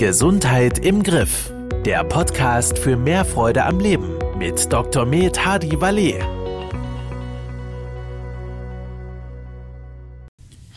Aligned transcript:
Gesundheit 0.00 0.78
im 0.78 1.02
Griff. 1.02 1.52
Der 1.84 2.04
Podcast 2.04 2.78
für 2.78 2.96
mehr 2.96 3.22
Freude 3.22 3.66
am 3.66 3.80
Leben 3.80 4.18
mit 4.38 4.72
Dr. 4.72 5.04
Med 5.04 5.44
Hadi 5.44 5.78
Valet. 5.78 6.22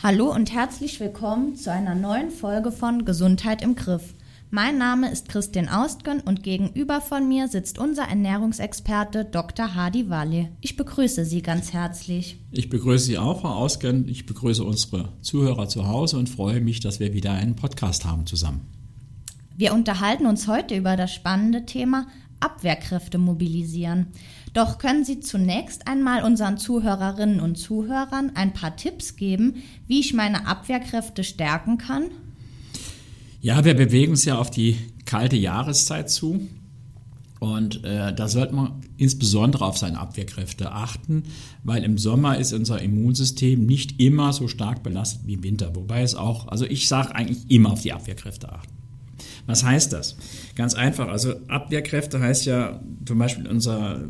Hallo 0.02 0.30
und 0.30 0.52
herzlich 0.52 1.00
willkommen 1.00 1.56
zu 1.56 1.72
einer 1.72 1.94
neuen 1.94 2.30
Folge 2.30 2.70
von 2.70 3.06
Gesundheit 3.06 3.62
im 3.62 3.76
Griff. 3.76 4.12
Mein 4.50 4.76
Name 4.76 5.10
ist 5.10 5.30
Christian 5.30 5.70
Austgen 5.70 6.20
und 6.20 6.42
gegenüber 6.42 7.00
von 7.00 7.26
mir 7.26 7.48
sitzt 7.48 7.78
unser 7.78 8.02
Ernährungsexperte 8.02 9.24
Dr. 9.24 9.74
Hadi 9.74 10.10
Walle. 10.10 10.50
Ich 10.60 10.76
begrüße 10.76 11.24
Sie 11.24 11.40
ganz 11.40 11.72
herzlich. 11.72 12.38
Ich 12.50 12.68
begrüße 12.68 13.06
Sie 13.06 13.16
auch, 13.16 13.40
Frau 13.40 13.54
Austgen. 13.54 14.06
Ich 14.06 14.26
begrüße 14.26 14.62
unsere 14.62 15.08
Zuhörer 15.22 15.66
zu 15.66 15.88
Hause 15.88 16.18
und 16.18 16.28
freue 16.28 16.60
mich, 16.60 16.80
dass 16.80 17.00
wir 17.00 17.14
wieder 17.14 17.32
einen 17.32 17.56
Podcast 17.56 18.04
haben 18.04 18.26
zusammen. 18.26 18.83
Wir 19.56 19.72
unterhalten 19.72 20.26
uns 20.26 20.48
heute 20.48 20.74
über 20.74 20.96
das 20.96 21.14
spannende 21.14 21.64
Thema 21.64 22.08
Abwehrkräfte 22.40 23.18
mobilisieren. 23.18 24.08
Doch 24.52 24.78
können 24.78 25.04
Sie 25.04 25.20
zunächst 25.20 25.86
einmal 25.86 26.24
unseren 26.24 26.58
Zuhörerinnen 26.58 27.40
und 27.40 27.56
Zuhörern 27.56 28.32
ein 28.34 28.52
paar 28.52 28.76
Tipps 28.76 29.16
geben, 29.16 29.62
wie 29.86 30.00
ich 30.00 30.12
meine 30.12 30.46
Abwehrkräfte 30.46 31.22
stärken 31.22 31.78
kann? 31.78 32.06
Ja, 33.40 33.64
wir 33.64 33.74
bewegen 33.74 34.12
uns 34.12 34.24
ja 34.24 34.38
auf 34.38 34.50
die 34.50 34.76
kalte 35.04 35.36
Jahreszeit 35.36 36.10
zu. 36.10 36.48
Und 37.38 37.84
äh, 37.84 38.12
da 38.14 38.26
sollte 38.26 38.54
man 38.54 38.80
insbesondere 38.96 39.66
auf 39.66 39.76
seine 39.76 40.00
Abwehrkräfte 40.00 40.72
achten, 40.72 41.24
weil 41.62 41.84
im 41.84 41.98
Sommer 41.98 42.38
ist 42.38 42.52
unser 42.54 42.80
Immunsystem 42.80 43.66
nicht 43.66 44.00
immer 44.00 44.32
so 44.32 44.48
stark 44.48 44.82
belastet 44.82 45.26
wie 45.26 45.34
im 45.34 45.42
Winter. 45.42 45.76
Wobei 45.76 46.02
es 46.02 46.14
auch, 46.14 46.48
also 46.48 46.64
ich 46.64 46.88
sage 46.88 47.14
eigentlich 47.14 47.50
immer 47.50 47.72
auf 47.72 47.82
die 47.82 47.92
Abwehrkräfte 47.92 48.50
achten. 48.50 48.72
Was 49.46 49.64
heißt 49.64 49.92
das? 49.92 50.16
Ganz 50.54 50.74
einfach. 50.74 51.08
Also 51.08 51.34
Abwehrkräfte 51.48 52.20
heißt 52.20 52.46
ja 52.46 52.80
zum 53.04 53.18
Beispiel 53.18 53.46
unser 53.46 54.00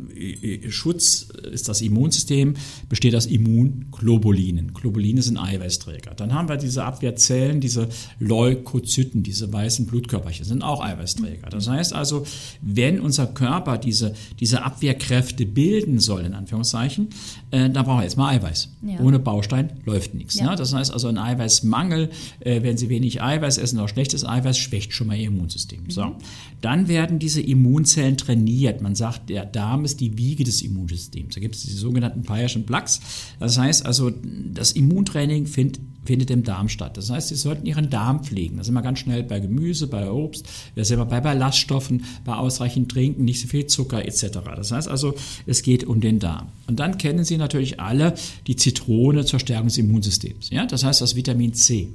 Schutz 0.69 1.27
ist 1.51 1.67
das 1.67 1.81
Immunsystem, 1.81 2.53
besteht 2.87 3.15
aus 3.15 3.25
Immunglobulinen. 3.25 4.73
Globuline 4.73 5.21
sind 5.21 5.37
Eiweißträger. 5.37 6.13
Dann 6.15 6.33
haben 6.33 6.47
wir 6.47 6.57
diese 6.57 6.83
Abwehrzellen, 6.83 7.59
diese 7.59 7.89
Leukozyten, 8.19 9.23
diese 9.23 9.51
weißen 9.51 9.85
Blutkörperchen, 9.85 10.45
sind 10.45 10.61
auch 10.61 10.83
Eiweißträger. 10.83 11.49
Das 11.49 11.67
heißt 11.67 11.93
also, 11.93 12.25
wenn 12.61 12.99
unser 12.99 13.27
Körper 13.27 13.77
diese, 13.77 14.13
diese 14.39 14.63
Abwehrkräfte 14.63 15.45
bilden 15.45 15.99
soll, 15.99 16.25
in 16.25 16.33
Anführungszeichen, 16.33 17.09
äh, 17.51 17.69
da 17.69 17.83
brauchen 17.83 17.99
wir 17.99 18.03
jetzt 18.03 18.17
mal 18.17 18.35
Eiweiß. 18.35 18.69
Ja. 18.87 18.99
Ohne 18.99 19.19
Baustein 19.19 19.81
läuft 19.85 20.13
nichts. 20.13 20.35
Ja. 20.35 20.51
Ne? 20.51 20.55
Das 20.55 20.73
heißt 20.73 20.93
also, 20.93 21.07
ein 21.07 21.17
Eiweißmangel, 21.17 22.09
äh, 22.39 22.63
wenn 22.63 22.77
Sie 22.77 22.89
wenig 22.89 23.21
Eiweiß 23.21 23.57
essen 23.57 23.79
oder 23.79 23.87
schlechtes 23.87 24.25
Eiweiß, 24.25 24.57
schwächt 24.57 24.93
schon 24.93 25.07
mal 25.07 25.17
Ihr 25.17 25.24
Immunsystem. 25.25 25.89
So. 25.89 26.15
Dann 26.61 26.87
werden 26.87 27.19
diese 27.19 27.41
Immunzellen 27.41 28.17
trainiert. 28.17 28.81
Man 28.81 28.95
sagt, 28.95 29.29
der 29.29 29.45
Darm 29.45 29.85
ist 29.85 29.99
die 29.99 30.17
Wiege 30.17 30.43
des 30.43 30.61
Immunsystems. 30.61 31.35
Da 31.35 31.41
gibt 31.41 31.55
es 31.55 31.63
die 31.63 31.71
sogenannten 31.71 32.23
Payerschen 32.23 32.65
Plaques. 32.65 33.01
Das 33.39 33.57
heißt 33.57 33.85
also, 33.85 34.11
das 34.53 34.71
Immuntraining 34.71 35.45
find, 35.47 35.79
findet 36.05 36.29
im 36.31 36.43
Darm 36.43 36.69
statt. 36.69 36.97
Das 36.97 37.09
heißt, 37.09 37.29
Sie 37.29 37.35
sollten 37.35 37.65
Ihren 37.65 37.89
Darm 37.89 38.23
pflegen. 38.23 38.57
Da 38.57 38.63
sind 38.63 38.73
wir 38.73 38.81
ganz 38.81 38.99
schnell 38.99 39.23
bei 39.23 39.39
Gemüse, 39.39 39.87
bei 39.87 40.09
Obst, 40.09 40.47
wir 40.75 40.85
sind 40.85 41.07
bei 41.09 41.19
Ballaststoffen, 41.19 42.05
bei 42.23 42.33
ausreichend 42.33 42.91
Trinken, 42.91 43.25
nicht 43.25 43.41
so 43.41 43.47
viel 43.47 43.65
Zucker 43.67 44.05
etc. 44.05 44.39
Das 44.55 44.71
heißt 44.71 44.87
also, 44.87 45.15
es 45.45 45.61
geht 45.61 45.83
um 45.83 46.01
den 46.01 46.19
Darm. 46.19 46.47
Und 46.67 46.79
dann 46.79 46.97
kennen 46.97 47.25
Sie 47.25 47.37
natürlich 47.37 47.79
alle 47.79 48.15
die 48.47 48.55
Zitrone 48.55 49.25
zur 49.25 49.39
Stärkung 49.39 49.67
des 49.67 49.77
Immunsystems. 49.77 50.49
Ja? 50.49 50.65
Das 50.65 50.83
heißt 50.83 51.01
das 51.01 51.15
Vitamin 51.15 51.53
C. 51.53 51.89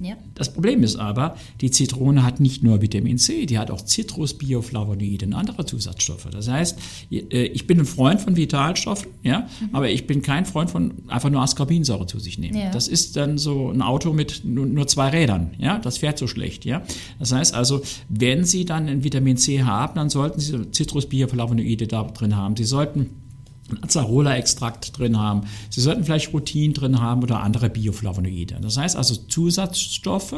Ja. 0.00 0.16
Das 0.34 0.52
Problem 0.52 0.82
ist 0.82 0.96
aber, 0.96 1.36
die 1.60 1.70
Zitrone 1.70 2.24
hat 2.24 2.40
nicht 2.40 2.62
nur 2.62 2.80
Vitamin 2.80 3.18
C, 3.18 3.46
die 3.46 3.58
hat 3.58 3.70
auch 3.70 3.84
Citrus, 3.84 4.34
Bioflavonoide 4.34 5.26
und 5.26 5.34
andere 5.34 5.66
Zusatzstoffe. 5.66 6.28
Das 6.30 6.48
heißt, 6.48 6.78
äh, 7.10 7.44
ich 7.44 7.66
bin 7.66 7.80
ein 7.80 7.86
Freund 7.86 8.20
von 8.20 8.36
Vitalstoffen, 8.36 9.10
ja, 9.22 9.40
mhm. 9.40 9.68
aber 9.72 9.90
ich 9.90 10.06
bin 10.06 10.22
kein 10.22 10.46
Freund 10.46 10.70
von 10.70 10.94
einfach 11.08 11.28
nur 11.30 11.42
Ascorbinsäure 11.42 12.06
zu 12.06 12.18
sich 12.18 12.38
nehmen. 12.38 12.56
Ja. 12.56 12.70
Das 12.70 12.88
ist 12.88 13.16
dann 13.16 13.36
so 13.36 13.70
ein 13.70 13.82
Auto 13.82 14.12
mit 14.12 14.42
nur 14.44 14.86
zwei 14.86 15.10
Rädern, 15.10 15.50
ja, 15.58 15.78
das 15.78 15.98
fährt 15.98 16.18
so 16.18 16.26
schlecht, 16.26 16.64
ja. 16.64 16.82
Das 17.18 17.32
heißt 17.32 17.54
also, 17.54 17.82
wenn 18.08 18.44
Sie 18.44 18.64
dann 18.64 18.88
ein 18.88 19.04
Vitamin 19.04 19.36
C 19.36 19.62
haben, 19.62 19.94
dann 19.94 20.08
sollten 20.08 20.40
Sie 20.40 20.70
Citrus, 20.72 21.06
Bioflavonoide 21.06 21.86
da 21.86 22.04
drin 22.04 22.36
haben. 22.36 22.56
Sie 22.56 22.64
sollten 22.64 23.10
Acerola-Extrakt 23.82 24.98
drin 24.98 25.18
haben. 25.18 25.42
Sie 25.68 25.80
sollten 25.80 26.04
vielleicht 26.04 26.32
Rutin 26.32 26.72
drin 26.72 27.00
haben 27.00 27.22
oder 27.22 27.40
andere 27.40 27.70
Bioflavonoide. 27.70 28.58
Das 28.60 28.76
heißt 28.76 28.96
also 28.96 29.14
Zusatzstoffe, 29.14 30.36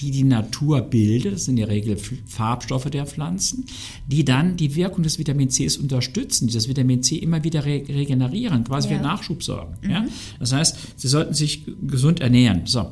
die 0.00 0.10
die 0.10 0.24
Natur 0.24 0.80
bildet, 0.80 1.34
das 1.34 1.44
sind 1.44 1.58
in 1.58 1.66
der 1.66 1.68
Regel 1.68 1.96
Farbstoffe 2.26 2.90
der 2.90 3.06
Pflanzen, 3.06 3.66
die 4.06 4.24
dann 4.24 4.56
die 4.56 4.74
Wirkung 4.74 5.02
des 5.02 5.18
Vitamin 5.18 5.48
Cs 5.48 5.76
unterstützen, 5.76 6.48
die 6.48 6.54
das 6.54 6.68
Vitamin 6.68 7.02
C 7.02 7.16
immer 7.16 7.44
wieder 7.44 7.64
re 7.64 7.82
regenerieren, 7.88 8.64
quasi 8.64 8.90
ja. 8.90 8.96
für 8.96 9.02
Nachschub 9.02 9.42
sorgen. 9.42 9.76
Mhm. 9.82 9.90
Ja? 9.90 10.04
Das 10.38 10.52
heißt, 10.52 10.76
Sie 10.96 11.08
sollten 11.08 11.34
sich 11.34 11.64
gesund 11.82 12.20
ernähren. 12.20 12.62
So. 12.66 12.90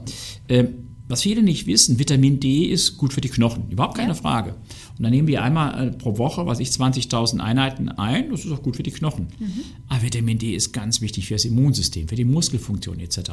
Ähm, 0.48 0.68
was 1.08 1.22
viele 1.22 1.42
nicht 1.42 1.66
wissen, 1.66 1.98
Vitamin 1.98 2.38
D 2.38 2.64
ist 2.64 2.98
gut 2.98 3.14
für 3.14 3.22
die 3.22 3.30
Knochen, 3.30 3.70
überhaupt 3.70 3.96
keine 3.96 4.10
ja. 4.10 4.14
Frage. 4.14 4.56
Und 4.98 5.04
dann 5.04 5.12
nehmen 5.12 5.28
wir 5.28 5.42
einmal 5.44 5.88
äh, 5.88 5.90
pro 5.92 6.18
Woche, 6.18 6.44
was 6.46 6.58
ich 6.58 6.70
20.000 6.70 7.38
Einheiten 7.38 7.88
ein, 7.88 8.30
das 8.30 8.44
ist 8.44 8.50
auch 8.50 8.62
gut 8.62 8.76
für 8.76 8.82
die 8.82 8.90
Knochen. 8.90 9.28
Mhm. 9.38 9.52
Aber 9.88 10.02
Vitamin 10.02 10.38
D 10.38 10.54
ist 10.54 10.72
ganz 10.72 11.00
wichtig 11.00 11.26
für 11.26 11.34
das 11.34 11.44
Immunsystem, 11.44 12.08
für 12.08 12.16
die 12.16 12.24
Muskelfunktion 12.24 12.98
etc. 12.98 13.30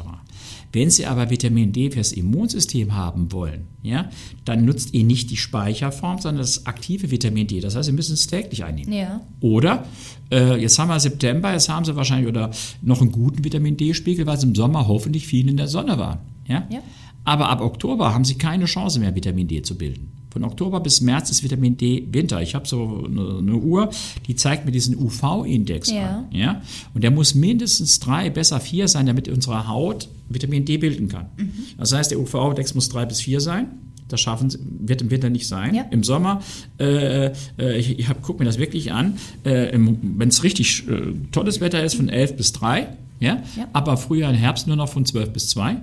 Wenn 0.72 0.90
Sie 0.90 1.06
aber 1.06 1.28
Vitamin 1.28 1.72
D 1.72 1.90
für 1.90 1.98
das 1.98 2.12
Immunsystem 2.12 2.94
haben 2.94 3.32
wollen, 3.32 3.66
ja, 3.82 4.10
dann 4.44 4.64
nutzt 4.64 4.94
ihr 4.94 5.02
nicht 5.02 5.30
die 5.30 5.36
Speicherform, 5.36 6.20
sondern 6.20 6.42
das 6.42 6.66
aktive 6.66 7.10
Vitamin 7.10 7.48
D. 7.48 7.60
Das 7.60 7.74
heißt, 7.74 7.86
Sie 7.86 7.92
müssen 7.92 8.14
es 8.14 8.28
täglich 8.28 8.62
einnehmen. 8.62 8.92
Ja. 8.92 9.20
Oder 9.40 9.86
äh, 10.30 10.60
jetzt 10.60 10.78
haben 10.78 10.88
wir 10.88 11.00
September, 11.00 11.52
jetzt 11.52 11.68
haben 11.68 11.84
Sie 11.84 11.96
wahrscheinlich 11.96 12.28
oder 12.28 12.50
noch 12.80 13.00
einen 13.00 13.10
guten 13.10 13.44
Vitamin 13.44 13.76
D-Spiegel, 13.76 14.26
weil 14.26 14.38
Sie 14.38 14.46
im 14.46 14.54
Sommer 14.54 14.86
hoffentlich 14.86 15.26
viel 15.26 15.48
in 15.48 15.56
der 15.56 15.68
Sonne 15.68 15.98
waren. 15.98 16.18
Ja? 16.46 16.66
ja. 16.70 16.80
Aber 17.26 17.50
ab 17.50 17.60
Oktober 17.60 18.14
haben 18.14 18.24
sie 18.24 18.36
keine 18.36 18.64
Chance 18.64 19.00
mehr, 19.00 19.14
Vitamin 19.14 19.48
D 19.48 19.60
zu 19.60 19.76
bilden. 19.76 20.12
Von 20.30 20.44
Oktober 20.44 20.80
bis 20.80 21.00
März 21.00 21.30
ist 21.30 21.42
Vitamin 21.42 21.76
D 21.76 22.06
Winter. 22.12 22.40
Ich 22.40 22.54
habe 22.54 22.68
so 22.68 23.04
eine, 23.06 23.38
eine, 23.38 23.56
Uhr, 23.56 23.90
die 24.26 24.36
zeigt 24.36 24.64
mir 24.64 24.70
diesen 24.70 24.96
UV-Index 24.96 25.90
ja. 25.90 26.18
an. 26.18 26.26
Ja? 26.30 26.62
Und 26.94 27.02
der 27.02 27.10
muss 27.10 27.34
mindestens 27.34 27.98
drei, 28.00 28.30
besser 28.30 28.60
vier 28.60 28.86
sein, 28.86 29.06
damit 29.06 29.28
unsere 29.28 29.66
Haut 29.66 30.08
Vitamin 30.28 30.64
D 30.64 30.76
bilden 30.76 31.08
kann. 31.08 31.30
Mhm. 31.36 31.52
Das 31.78 31.92
heißt, 31.92 32.10
der 32.10 32.20
UV-Index 32.20 32.74
muss 32.74 32.88
drei 32.88 33.06
bis 33.06 33.20
vier 33.20 33.40
sein. 33.40 33.68
Das 34.08 34.20
schaffen 34.20 34.50
sie, 34.50 34.58
wird 34.60 35.02
im 35.02 35.10
Winter 35.10 35.30
nicht 35.30 35.48
sein. 35.48 35.74
Ja. 35.74 35.82
Im 35.90 36.04
Sommer, 36.04 36.42
äh, 36.78 37.32
äh, 37.58 37.78
ich, 37.78 37.98
ich 37.98 38.06
gucke 38.22 38.38
mir 38.38 38.44
das 38.44 38.58
wirklich 38.58 38.92
an, 38.92 39.16
äh, 39.42 39.72
wenn 39.72 40.28
es 40.28 40.44
richtig 40.44 40.86
äh, 40.88 41.14
tolles 41.32 41.60
Wetter 41.60 41.82
ist, 41.82 41.94
von 41.94 42.08
11 42.08 42.36
bis 42.36 42.52
3, 42.52 42.88
ja? 43.20 43.42
ja? 43.56 43.68
aber 43.72 43.96
Frühjahr 43.96 44.30
und 44.30 44.36
Herbst 44.36 44.66
nur 44.66 44.76
noch 44.76 44.90
von 44.90 45.04
12 45.04 45.32
bis 45.32 45.48
2. 45.48 45.78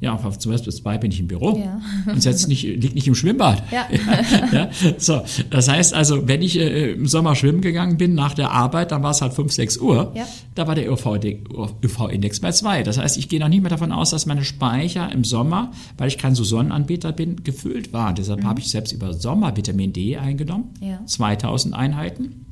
Ja, 0.00 0.18
zum 0.38 0.52
Beispiel 0.52 0.72
zwei 0.72 0.96
bin 0.96 1.12
ich 1.12 1.20
im 1.20 1.28
Büro 1.28 1.58
ja. 1.58 1.80
und 2.10 2.24
jetzt 2.24 2.48
nicht, 2.48 2.62
liegt 2.62 2.94
nicht 2.94 3.06
im 3.06 3.14
Schwimmbad. 3.14 3.62
Ja. 3.70 3.86
ja. 4.52 4.70
So, 4.98 5.22
das 5.50 5.68
heißt 5.68 5.94
also, 5.94 6.26
wenn 6.26 6.42
ich 6.42 6.58
äh, 6.58 6.92
im 6.92 7.06
Sommer 7.06 7.36
schwimmen 7.36 7.60
gegangen 7.60 7.98
bin 7.98 8.14
nach 8.14 8.34
der 8.34 8.50
Arbeit, 8.50 8.90
dann 8.90 9.02
war 9.02 9.10
es 9.10 9.22
halt 9.22 9.32
5, 9.32 9.52
6 9.52 9.76
Uhr, 9.78 10.12
ja. 10.14 10.26
da 10.54 10.66
war 10.66 10.74
der 10.74 10.90
UV-Index 10.90 12.40
bei 12.40 12.50
2. 12.50 12.82
Das 12.82 12.98
heißt, 12.98 13.16
ich 13.16 13.28
gehe 13.28 13.38
noch 13.38 13.48
nicht 13.48 13.60
mehr 13.60 13.70
davon 13.70 13.92
aus, 13.92 14.10
dass 14.10 14.26
meine 14.26 14.44
Speicher 14.44 15.10
im 15.12 15.24
Sommer, 15.24 15.70
weil 15.98 16.08
ich 16.08 16.18
kein 16.18 16.34
so 16.34 16.42
Sonnenanbieter 16.42 17.12
bin, 17.12 17.44
gefüllt 17.44 17.92
waren. 17.92 18.14
Deshalb 18.14 18.40
mhm. 18.40 18.46
habe 18.46 18.60
ich 18.60 18.70
selbst 18.70 18.92
über 18.92 19.14
Sommer 19.14 19.56
Vitamin 19.56 19.92
D 19.92 20.16
eingenommen, 20.16 20.70
ja. 20.80 21.04
2000 21.06 21.74
Einheiten 21.74 22.46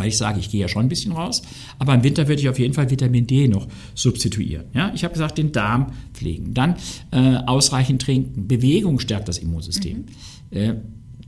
weil 0.00 0.08
ich 0.08 0.16
sage, 0.16 0.40
ich 0.40 0.50
gehe 0.50 0.60
ja 0.60 0.68
schon 0.68 0.86
ein 0.86 0.88
bisschen 0.88 1.12
raus, 1.12 1.42
aber 1.78 1.94
im 1.94 2.02
Winter 2.02 2.26
würde 2.26 2.40
ich 2.40 2.48
auf 2.48 2.58
jeden 2.58 2.74
Fall 2.74 2.90
Vitamin 2.90 3.26
D 3.26 3.46
noch 3.48 3.68
substituieren. 3.94 4.66
Ja, 4.74 4.92
ich 4.94 5.04
habe 5.04 5.12
gesagt, 5.12 5.38
den 5.38 5.52
Darm 5.52 5.92
pflegen, 6.12 6.54
dann 6.54 6.74
äh, 7.12 7.36
ausreichend 7.46 8.02
trinken, 8.02 8.48
Bewegung 8.48 8.98
stärkt 8.98 9.28
das 9.28 9.38
Immunsystem. 9.38 10.06
Mhm. 10.50 10.56
Äh, 10.56 10.74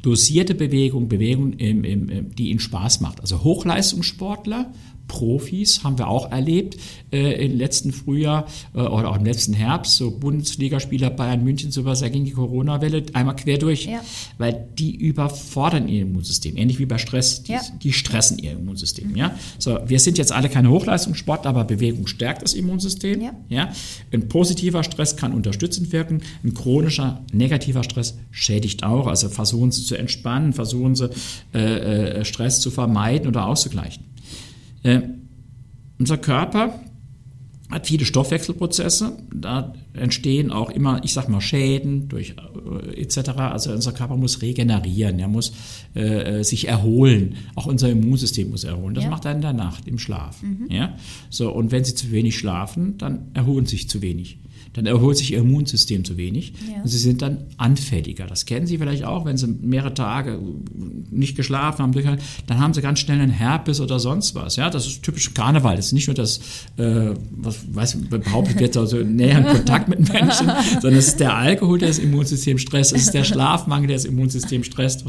dosierte 0.02 0.55
Bewegung, 0.55 1.08
Bewegung, 1.08 1.52
im, 1.55 1.85
im, 1.85 2.35
die 2.35 2.50
ihnen 2.50 2.58
Spaß 2.58 3.00
macht. 3.00 3.20
Also 3.20 3.44
Hochleistungssportler 3.44 4.73
Profis 5.08 5.84
haben 5.84 5.99
wir 5.99 6.08
auch 6.08 6.31
erlebt 6.31 6.76
äh, 7.12 7.44
im 7.44 7.58
letzten 7.58 7.93
Frühjahr 7.93 8.46
äh, 8.75 8.78
oder 8.78 9.10
auch 9.10 9.16
im 9.16 9.25
letzten 9.25 9.52
Herbst, 9.52 9.96
so 9.96 10.10
Bundesligaspieler 10.10 11.10
Bayern 11.10 11.44
München, 11.44 11.70
sowas, 11.70 12.00
da 12.00 12.08
ging 12.08 12.25
die 12.25 12.32
Corona-Welle 12.32 13.04
einmal 13.12 13.37
quer 13.37 13.58
durch, 13.58 13.87
ja. 13.87 14.00
weil 14.38 14.69
die 14.78 14.94
überfordern 14.94 15.88
ihr 15.88 16.02
Immunsystem, 16.02 16.56
ähnlich 16.56 16.78
wie 16.78 16.87
bei 16.87 16.99
Stress, 16.99 17.43
die, 17.43 17.52
ja. 17.52 17.60
die 17.82 17.93
stressen 17.93 18.38
ihr 18.38 18.52
Immunsystem. 18.52 19.10
Mhm. 19.10 19.16
Ja? 19.16 19.34
So, 19.58 19.78
wir 19.87 20.00
sind 20.00 20.19
jetzt 20.19 20.32
alle 20.32 20.49
keine 20.49 20.70
Hochleistungssportler, 20.70 21.50
aber 21.50 21.64
Bewegung 21.64 22.06
stärkt 22.06 22.43
das 22.43 22.55
Immunsystem. 22.55 23.20
Ja. 23.20 23.32
Ja? 23.48 23.72
Ein 24.12 24.28
positiver 24.28 24.82
Stress 24.82 25.16
kann 25.16 25.32
unterstützend 25.32 25.93
wirken, 25.93 26.22
ein 26.44 26.55
chronischer 26.55 27.22
negativer 27.32 27.82
Stress 27.82 28.16
schädigt 28.31 28.84
auch, 28.84 29.06
also 29.06 29.28
versuchen 29.28 29.72
Sie 29.72 29.84
zu 29.84 29.96
entspannen, 29.96 30.52
versuchen 30.52 30.94
Sie 30.94 31.10
äh, 31.55 32.20
äh 32.20 32.25
Stress 32.25 32.60
zu 32.60 32.70
vermeiden 32.70 33.28
oder 33.28 33.46
auszugleichen. 33.46 34.12
Äh, 34.82 35.00
unser 35.99 36.19
Körper 36.19 36.81
hat 37.70 37.87
viele 37.87 38.05
Stoffwechselprozesse. 38.05 39.17
Da 39.34 39.73
entstehen 39.94 40.50
auch 40.50 40.69
immer, 40.70 41.02
ich 41.05 41.12
sag 41.14 41.29
mal, 41.29 41.40
Schäden 41.40 42.08
durch 42.08 42.34
äh, 42.94 43.00
etc. 43.00 43.31
Also 43.38 43.73
unser 43.73 43.93
Körper 43.93 44.17
muss 44.17 44.43
regenerieren, 44.43 45.19
er 45.19 45.29
muss 45.29 45.52
äh, 45.94 46.40
äh, 46.40 46.44
sich 46.44 46.69
erholen. 46.69 47.37
Auch 47.55 47.67
unser 47.67 47.88
Immunsystem 47.90 48.50
muss 48.50 48.64
erholen. 48.64 48.94
Das 48.94 49.05
Ja. 49.05 49.11
macht 49.11 49.25
er 49.25 49.32
in 49.32 49.40
der 49.40 49.52
Nacht, 49.55 49.88
im 49.88 49.99
Schlaf. 49.99 50.43
Ja? 50.69 50.96
So, 51.31 51.50
und 51.52 51.70
wenn 51.73 51.84
sie 51.84 51.94
zu 51.94 52.11
wenig 52.11 52.37
schlafen, 52.37 52.99
dann 52.99 53.31
erholen 53.34 53.64
sie 53.67 53.76
sich 53.76 53.88
zu 53.88 54.02
wenig. 54.02 54.38
Dann 54.74 54.86
erholt 54.86 55.16
sich 55.19 55.32
ihr 55.32 55.38
Immunsystem 55.38 56.04
zu 56.04 56.16
wenig 56.16 56.52
Ja. 56.70 56.82
und 56.82 56.88
sie 56.88 56.98
sind 56.98 57.20
dann 57.22 57.38
anfälliger. 57.58 58.26
Das 58.26 58.46
kennen 58.46 58.66
Sie 58.66 58.78
vielleicht 58.78 59.04
auch, 59.04 59.24
wenn 59.24 59.36
Sie 59.36 59.46
mehrere 59.46 59.92
Tage 59.92 60.38
nicht 61.10 61.36
geschlafen 61.36 61.82
haben, 61.82 62.19
dann 62.46 62.58
haben 62.58 62.72
Sie 62.74 62.80
ganz 62.80 62.98
schnell 63.00 63.20
einen 63.20 63.30
Herpes 63.30 63.80
oder 63.80 63.98
sonst 64.00 64.34
was. 64.34 64.56
Ja, 64.56 64.70
das 64.70 64.86
ist 64.86 65.02
typisch 65.02 65.34
Karneval. 65.34 65.76
Das 65.76 65.86
ist 65.86 65.92
nicht 65.92 66.06
nur 66.08 66.14
das, 66.14 66.40
äh, 66.78 67.10
was 67.30 67.58
weiß, 67.72 67.98
behauptet 68.08 68.58
wird, 68.60 68.76
also 68.76 68.96
näheren 69.04 69.44
Kontakt 69.44 69.88
mit 69.88 70.12
Menschen, 70.12 70.50
sondern 70.80 70.94
es 70.98 71.08
ist 71.08 71.20
der 71.20 71.36
Alkohol, 71.36 71.78
der 71.78 71.88
das 71.88 71.98
Immunsystem 71.98 72.58
stresst, 72.58 72.92
es 72.92 73.02
ist 73.02 73.14
der 73.14 73.24
Schlafmangel, 73.32 73.88
der 73.88 73.96
das 73.96 74.04
Immunsystem 74.04 74.64
stresst. 74.64 75.04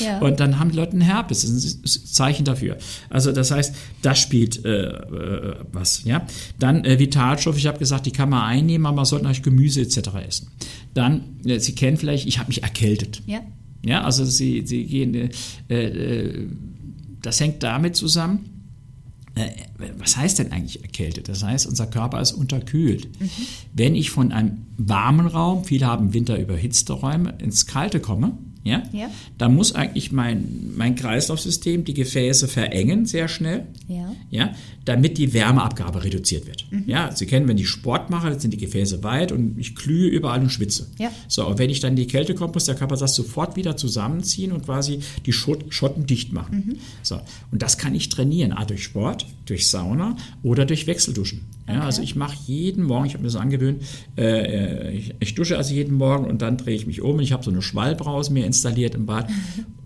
Ja. 0.00 0.18
Und 0.20 0.38
dann 0.40 0.58
haben 0.58 0.70
die 0.70 0.76
Leute 0.76 0.92
einen 0.92 1.00
Herpes. 1.00 1.42
Das 1.42 1.50
ist 1.50 1.84
ein 1.84 2.06
Zeichen 2.06 2.44
dafür. 2.44 2.76
Also 3.08 3.32
das 3.32 3.50
heißt, 3.50 3.74
das 4.02 4.18
spielt 4.18 4.64
äh, 4.64 4.84
äh, 4.90 5.54
was. 5.72 6.04
Ja, 6.04 6.26
dann 6.58 6.84
äh, 6.84 6.98
Vitalstoffe. 6.98 7.56
Ich 7.58 7.66
habe 7.66 7.78
gesagt, 7.78 8.06
die 8.06 8.10
kann 8.12 8.30
man 8.30 8.42
einnehmen, 8.42 8.86
aber 8.86 8.99
man 9.00 9.06
sollte 9.06 9.24
natürlich 9.24 9.42
Gemüse 9.42 9.80
etc. 9.80 9.98
essen. 10.26 10.48
Dann, 10.94 11.40
äh, 11.44 11.58
Sie 11.58 11.74
kennen 11.74 11.96
vielleicht, 11.96 12.26
ich 12.26 12.38
habe 12.38 12.48
mich 12.48 12.62
erkältet. 12.62 13.22
Ja. 13.26 13.40
Ja, 13.82 14.02
also 14.02 14.24
sie, 14.24 14.66
sie 14.66 14.84
gehen, 14.84 15.30
äh, 15.68 15.74
äh, 15.74 16.46
das 17.22 17.40
hängt 17.40 17.62
damit 17.62 17.96
zusammen. 17.96 18.50
Äh, 19.34 19.48
was 19.98 20.16
heißt 20.16 20.38
denn 20.38 20.52
eigentlich 20.52 20.82
erkältet? 20.82 21.28
Das 21.28 21.42
heißt, 21.42 21.66
unser 21.66 21.86
Körper 21.86 22.20
ist 22.20 22.32
unterkühlt. 22.32 23.08
Wenn 23.72 23.94
ich 23.94 24.10
von 24.10 24.32
einem 24.32 24.66
warmen 24.76 25.26
Raum, 25.26 25.64
viele 25.64 25.86
haben 25.86 26.12
Winter 26.12 26.38
überhitzte 26.38 26.92
Räume, 26.92 27.34
ins 27.38 27.66
Kalte 27.66 28.00
komme, 28.00 28.36
ja, 28.62 28.82
Ja. 28.92 29.10
dann 29.38 29.54
muss 29.54 29.74
eigentlich 29.74 30.12
mein, 30.12 30.72
mein 30.76 30.94
Kreislaufsystem 30.94 31.84
die 31.84 31.94
Gefäße 31.94 32.46
verengen, 32.48 33.06
sehr 33.06 33.28
schnell 33.28 33.66
Ja. 33.88 34.12
ja, 34.30 34.54
damit 34.84 35.18
die 35.18 35.32
Wärmeabgabe 35.32 36.04
reduziert 36.04 36.46
wird. 36.46 36.66
Mhm. 36.70 36.84
Ja, 36.86 37.10
Sie 37.14 37.26
kennen, 37.26 37.48
wenn 37.48 37.58
ich 37.58 37.68
Sport 37.68 38.10
mache, 38.10 38.38
sind 38.38 38.52
die 38.52 38.56
Gefäße 38.58 39.02
weit 39.02 39.32
und 39.32 39.58
ich 39.58 39.74
glühe 39.74 40.08
überall 40.08 40.40
und 40.40 40.50
schwitze. 40.50 40.88
Ja. 40.98 41.10
So, 41.28 41.46
und 41.46 41.58
wenn 41.58 41.70
ich 41.70 41.80
dann 41.80 41.90
in 41.90 41.96
die 41.96 42.06
Kälte 42.06 42.34
komme, 42.34 42.52
muss 42.52 42.64
der 42.64 42.74
Körper 42.74 42.96
das 42.96 43.14
sofort 43.14 43.56
wieder 43.56 43.76
zusammenziehen 43.76 44.52
und 44.52 44.64
quasi 44.64 45.00
die 45.26 45.32
Schott, 45.32 45.64
Schotten 45.70 46.06
dicht 46.06 46.32
machen. 46.32 46.64
Mhm. 46.66 46.76
So, 47.02 47.20
und 47.52 47.62
das 47.62 47.78
kann 47.78 47.94
ich 47.94 48.08
trainieren, 48.08 48.52
A, 48.52 48.64
durch 48.64 48.84
Sport, 48.84 49.26
durch 49.46 49.68
Sauna 49.68 50.16
oder 50.42 50.64
durch 50.66 50.86
Wechselduschen. 50.86 51.40
Ja, 51.66 51.76
Okay. 51.76 51.84
also 51.84 52.02
ich 52.02 52.16
mache 52.16 52.36
jeden 52.48 52.82
Morgen, 52.82 53.06
ich 53.06 53.12
habe 53.14 53.22
mir 53.22 53.28
das 53.30 53.36
angewöhnt, 53.40 53.82
äh, 54.18 54.92
ich, 54.92 55.14
ich 55.20 55.34
dusche 55.36 55.56
also 55.56 55.72
jeden 55.72 55.94
Morgen 55.96 56.24
und 56.26 56.42
dann 56.42 56.56
drehe 56.56 56.74
ich 56.74 56.86
mich 56.86 57.00
um 57.00 57.16
und 57.16 57.20
ich 57.22 57.30
habe 57.32 57.44
so 57.44 57.50
eine 57.50 57.62
Schwallbrause 57.62 58.32
mir 58.32 58.44
installiert 58.50 58.94
im 58.94 59.06
Bad. 59.06 59.28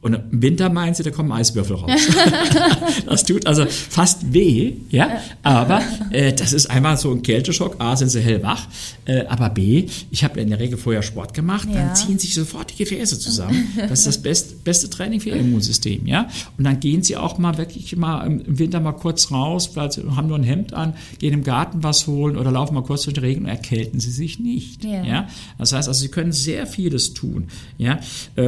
Und 0.00 0.12
im 0.14 0.42
Winter 0.42 0.68
meinen 0.68 0.94
Sie, 0.94 1.02
da 1.02 1.10
kommen 1.10 1.32
Eiswürfel 1.32 1.76
raus. 1.76 1.90
Das 3.06 3.24
tut 3.24 3.46
also 3.46 3.64
fast 3.66 4.32
weh, 4.32 4.74
ja. 4.90 5.20
Aber 5.42 5.80
äh, 6.10 6.32
das 6.32 6.52
ist 6.52 6.66
einmal 6.66 6.96
so 6.96 7.10
ein 7.12 7.22
Kälteschock. 7.22 7.76
A, 7.78 7.96
sind 7.96 8.08
sie 8.08 8.20
hellwach. 8.20 8.66
Äh, 9.04 9.24
aber 9.26 9.50
B, 9.50 9.86
ich 10.10 10.24
habe 10.24 10.40
in 10.40 10.50
der 10.50 10.58
Regel 10.60 10.76
vorher 10.78 11.02
Sport 11.02 11.32
gemacht, 11.34 11.68
Ja. 11.72 11.86
dann 11.86 11.96
ziehen 11.96 12.18
sich 12.18 12.34
sofort 12.34 12.72
die 12.72 12.76
Gefäße 12.84 13.18
zusammen. 13.18 13.68
Das 13.76 14.00
ist 14.00 14.06
das 14.06 14.18
best, 14.18 14.64
beste 14.64 14.90
Training 14.90 15.20
für 15.20 15.30
ihr 15.30 15.36
Immunsystem, 15.36 16.06
ja. 16.06 16.28
Und 16.58 16.64
dann 16.64 16.80
gehen 16.80 17.02
sie 17.02 17.16
auch 17.16 17.38
mal 17.38 17.56
wirklich 17.58 17.94
mal 17.96 18.26
im 18.26 18.58
Winter 18.58 18.80
mal 18.80 18.92
kurz 18.92 19.30
raus, 19.30 19.70
sie 19.90 20.02
haben 20.16 20.28
nur 20.28 20.38
ein 20.38 20.44
Hemd 20.44 20.72
an, 20.74 20.94
gehen 21.18 21.32
im 21.32 21.44
Garten 21.44 21.82
was 21.82 22.06
holen 22.06 22.36
oder 22.36 22.50
laufen 22.50 22.74
mal 22.74 22.82
kurz 22.84 23.02
durch 23.04 23.14
den 23.14 23.24
Regen 23.24 23.42
und 23.42 23.48
erkälten 23.48 24.00
sie 24.00 24.10
sich 24.10 24.38
nicht, 24.38 24.84
Ja. 24.84 25.02
ja. 25.04 25.28
Das 25.58 25.72
heißt 25.72 25.88
also, 25.88 26.00
sie 26.00 26.08
können 26.08 26.32
sehr 26.32 26.66
vieles 26.66 27.14
tun, 27.14 27.48
ja. 27.78 27.98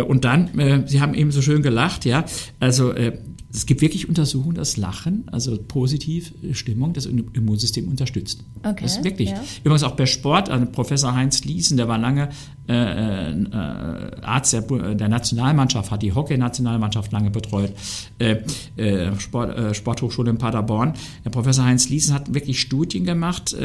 Äh, 0.07 0.11
Und 0.11 0.25
dann, 0.25 0.59
äh, 0.59 0.83
Sie 0.87 1.01
haben 1.01 1.15
eben 1.15 1.31
so 1.33 1.43
schön 1.43 1.63
gelacht, 1.63 2.05
ja. 2.05 2.25
Also 2.61 2.93
äh, 2.93 3.19
es 3.53 3.65
gibt 3.65 3.81
wirklich 3.81 4.07
Untersuchungen, 4.07 4.55
dass 4.57 4.77
Lachen, 4.77 5.25
also 5.33 5.57
positiv 5.57 6.33
äh, 6.43 6.53
Stimmung, 6.53 6.93
das 6.93 7.07
Im- 7.07 7.29
Immunsystem 7.33 7.89
unterstützt. 7.89 8.45
Okay, 8.63 8.81
Das 8.83 8.99
ist 8.99 9.05
wirklich. 9.05 9.31
ja. 9.31 9.43
Übrigens 9.65 9.83
auch 9.83 9.93
bei 9.97 10.05
Sport, 10.05 10.51
also 10.51 10.67
Professor 10.67 11.15
Heinz 11.15 11.43
Liesen, 11.45 11.77
der 11.79 11.89
war 11.89 11.97
lange 11.99 12.29
äh, 12.69 12.73
äh, 13.33 13.47
Arzt 14.23 14.53
der, 14.53 14.61
der 14.95 15.09
Nationalmannschaft, 15.09 15.91
hat 15.91 16.03
die 16.03 16.13
Hockey-Nationalmannschaft 16.13 17.13
lange 17.13 17.31
betreut, 17.31 17.73
äh, 18.19 18.37
äh, 18.77 19.19
Sport, 19.19 19.75
Sporthochschule 19.77 20.31
in 20.31 20.39
Paderborn. 20.39 20.93
Der 21.25 21.31
Professor 21.31 21.65
Heinz 21.65 21.89
Liesen 21.89 22.13
hat 22.15 22.35
wirklich 22.35 22.61
Studien 22.61 23.05
gemacht 23.05 23.57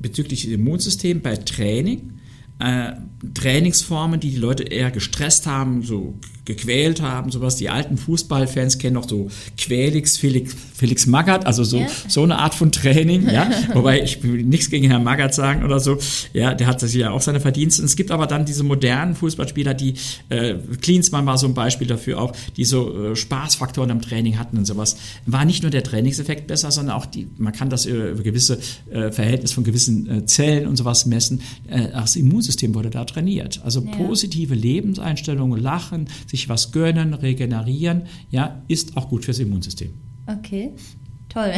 bezüglich 0.00 0.42
des 0.44 0.52
Immunsystems 0.52 1.22
bei 1.22 1.36
Training. 1.36 2.12
Äh, 2.58 2.92
Trainingsformen, 3.34 4.20
die 4.20 4.30
die 4.30 4.36
Leute 4.38 4.64
eher 4.64 4.90
gestresst 4.90 5.46
haben, 5.46 5.82
so 5.82 6.18
gequält 6.48 7.00
haben, 7.00 7.30
sowas. 7.30 7.54
Die 7.56 7.68
alten 7.68 7.96
Fußballfans 7.96 8.78
kennen 8.78 8.94
noch 8.94 9.08
so 9.08 9.28
Quälix, 9.56 10.16
Felix, 10.16 10.56
Felix 10.74 11.06
Magath, 11.06 11.46
also 11.46 11.62
so, 11.62 11.78
Ja. 11.78 11.86
so 12.08 12.22
eine 12.24 12.38
Art 12.38 12.54
von 12.56 12.72
Training, 12.72 13.28
ja. 13.30 13.48
Wobei 13.74 14.02
ich 14.02 14.22
will 14.24 14.42
nichts 14.42 14.70
gegen 14.70 14.88
Herrn 14.90 15.04
Magath 15.04 15.34
sagen 15.34 15.62
oder 15.62 15.78
so. 15.78 15.98
Ja, 16.32 16.54
der 16.54 16.66
hat 16.66 16.82
das 16.82 16.92
ja 16.94 17.10
auch 17.10 17.20
seine 17.20 17.38
Verdienste. 17.40 17.82
Und 17.82 17.86
es 17.86 17.94
gibt 17.96 18.10
aber 18.10 18.26
dann 18.26 18.44
diese 18.46 18.64
modernen 18.64 19.14
Fußballspieler, 19.14 19.74
die, 19.74 19.94
äh, 20.30 20.54
Klinsmann 20.80 21.26
war 21.26 21.38
so 21.38 21.46
ein 21.46 21.54
Beispiel 21.54 21.86
dafür 21.86 22.20
auch, 22.20 22.32
die 22.56 22.64
so 22.64 23.12
äh, 23.12 23.16
Spaßfaktoren 23.16 23.90
am 23.90 24.00
Training 24.00 24.38
hatten 24.38 24.56
und 24.58 24.64
sowas. 24.64 24.96
War 25.26 25.44
nicht 25.44 25.62
nur 25.62 25.70
der 25.70 25.82
Trainingseffekt 25.84 26.46
besser, 26.46 26.70
sondern 26.70 26.96
auch 26.96 27.06
die, 27.06 27.28
man 27.36 27.52
kann 27.52 27.68
das 27.70 27.84
über 27.86 28.08
über 28.08 28.22
gewisse 28.22 28.58
äh, 28.90 29.12
Verhältnis 29.12 29.52
von 29.52 29.64
gewissen 29.64 30.08
äh, 30.10 30.24
Zellen 30.24 30.66
und 30.66 30.76
sowas 30.76 31.04
messen. 31.04 31.42
Äh, 31.68 31.88
das 31.92 32.16
Immunsystem 32.16 32.74
wurde 32.74 32.88
da 32.90 33.04
trainiert. 33.04 33.60
Also 33.64 33.82
Ja. 33.84 33.90
positive 33.96 34.54
Lebenseinstellungen, 34.54 35.60
lachen, 35.60 36.08
sich 36.26 36.37
was 36.48 36.72
gönnen, 36.72 37.14
regenerieren, 37.14 38.02
ja, 38.30 38.62
ist 38.68 38.96
auch 38.96 39.08
gut 39.08 39.24
fürs 39.24 39.38
Immunsystem. 39.38 39.94
Okay, 40.26 40.72
toll. 41.28 41.52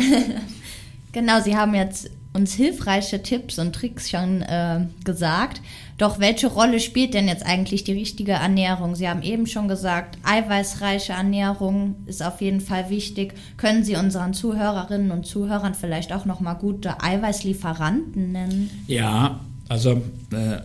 genau, 1.13 1.43
Sie 1.43 1.57
haben 1.57 1.75
jetzt 1.75 2.11
uns 2.33 2.55
hilfreiche 2.55 3.23
Tipps 3.23 3.59
und 3.59 3.75
Tricks 3.75 4.11
schon 4.11 4.43
äh, 4.43 4.87
gesagt. 5.05 5.61
Doch 5.99 6.19
welche 6.19 6.47
Rolle 6.47 6.81
spielt 6.81 7.13
denn 7.13 7.29
jetzt 7.29 7.45
eigentlich 7.45 7.85
die 7.85 7.93
richtige 7.93 8.33
Ernährung? 8.33 8.95
Sie 8.95 9.09
haben 9.09 9.23
eben 9.23 9.47
schon 9.47 9.69
gesagt, 9.69 10.17
eiweißreiche 10.23 11.13
Ernährung 11.13 11.97
ist 12.07 12.23
auf 12.23 12.41
jeden 12.41 12.61
Fall 12.61 12.89
wichtig. 12.89 13.35
Können 13.57 13.85
Sie 13.85 13.97
unseren 13.97 14.33
Zuhörerinnen 14.33 15.11
und 15.11 15.27
Zuhörern 15.27 15.75
vielleicht 15.75 16.13
auch 16.13 16.25
noch 16.25 16.41
mal 16.41 16.55
gute 16.55 17.03
Eiweißlieferanten 17.03 18.33
nennen? 18.33 18.71
Ja, 18.87 19.41
also 19.69 20.01
äh, 20.33 20.61